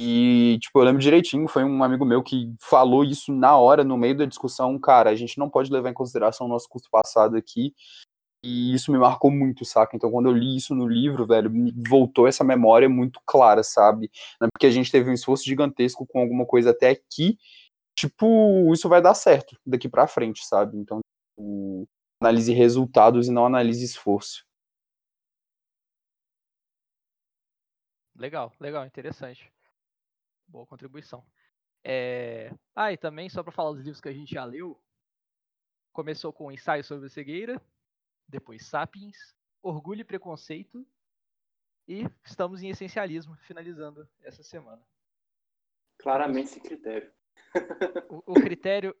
E, 0.00 0.58
tipo, 0.60 0.80
eu 0.80 0.84
lembro 0.84 1.00
direitinho, 1.00 1.46
foi 1.46 1.62
um 1.62 1.84
amigo 1.84 2.04
meu 2.04 2.22
que 2.22 2.52
falou 2.60 3.04
isso 3.04 3.32
na 3.32 3.56
hora, 3.56 3.84
no 3.84 3.96
meio 3.96 4.16
da 4.16 4.24
discussão, 4.24 4.76
cara, 4.78 5.10
a 5.10 5.14
gente 5.14 5.38
não 5.38 5.48
pode 5.48 5.70
levar 5.70 5.90
em 5.90 5.94
consideração 5.94 6.46
o 6.46 6.50
nosso 6.50 6.68
custo 6.68 6.88
passado 6.90 7.36
aqui, 7.36 7.72
e 8.44 8.74
isso 8.74 8.92
me 8.92 8.98
marcou 8.98 9.30
muito, 9.30 9.64
saca? 9.64 9.96
Então, 9.96 10.10
quando 10.10 10.28
eu 10.28 10.32
li 10.32 10.56
isso 10.56 10.74
no 10.74 10.86
livro, 10.86 11.26
velho, 11.26 11.50
voltou 11.88 12.28
essa 12.28 12.44
memória 12.44 12.88
muito 12.90 13.18
clara, 13.24 13.62
sabe? 13.62 14.10
Não 14.38 14.46
é 14.46 14.50
Porque 14.52 14.66
a 14.66 14.70
gente 14.70 14.92
teve 14.92 15.08
um 15.08 15.14
esforço 15.14 15.44
gigantesco 15.44 16.06
com 16.06 16.20
alguma 16.20 16.44
coisa 16.44 16.70
até 16.70 16.90
aqui, 16.90 17.38
tipo, 17.96 18.70
isso 18.74 18.86
vai 18.86 19.00
dar 19.00 19.14
certo 19.14 19.58
daqui 19.64 19.88
pra 19.88 20.06
frente, 20.06 20.44
sabe? 20.44 20.76
Então, 20.76 21.00
tipo, 21.30 21.88
analise 22.20 22.52
resultados 22.52 23.28
e 23.28 23.32
não 23.32 23.46
analise 23.46 23.82
esforço. 23.82 24.44
Legal, 28.14 28.52
legal, 28.60 28.84
interessante. 28.84 29.50
Boa 30.46 30.66
contribuição. 30.66 31.24
É... 31.82 32.52
Ah, 32.76 32.92
e 32.92 32.98
também, 32.98 33.30
só 33.30 33.42
para 33.42 33.52
falar 33.52 33.72
dos 33.72 33.80
livros 33.80 34.02
que 34.02 34.08
a 34.08 34.12
gente 34.12 34.34
já 34.34 34.44
leu, 34.44 34.78
começou 35.94 36.30
com 36.30 36.52
Ensaio 36.52 36.84
sobre 36.84 37.06
a 37.06 37.08
Cegueira, 37.10 37.60
depois 38.28 38.66
Sapiens, 38.66 39.16
Orgulho 39.62 40.00
e 40.00 40.04
Preconceito, 40.04 40.86
e 41.86 42.06
estamos 42.24 42.62
em 42.62 42.70
Essencialismo, 42.70 43.36
finalizando 43.36 44.08
essa 44.22 44.42
semana. 44.42 44.82
Claramente 45.98 46.50
sem 46.50 46.62
critério. 46.62 47.12
O, 48.10 48.32
o 48.32 48.34
critério 48.34 48.94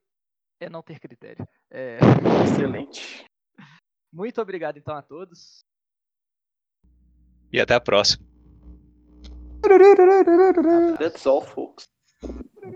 é 0.60 0.70
não 0.70 0.82
ter 0.82 1.00
critério. 1.00 1.46
É, 1.70 1.98
Excelente. 2.44 3.24
Muito 4.12 4.40
obrigado, 4.40 4.76
então, 4.76 4.94
a 4.94 5.02
todos. 5.02 5.64
E 7.52 7.60
até 7.60 7.74
a 7.74 7.80
próxima. 7.80 8.24
That's 10.98 11.26
all, 11.26 11.42
folks. 11.42 11.84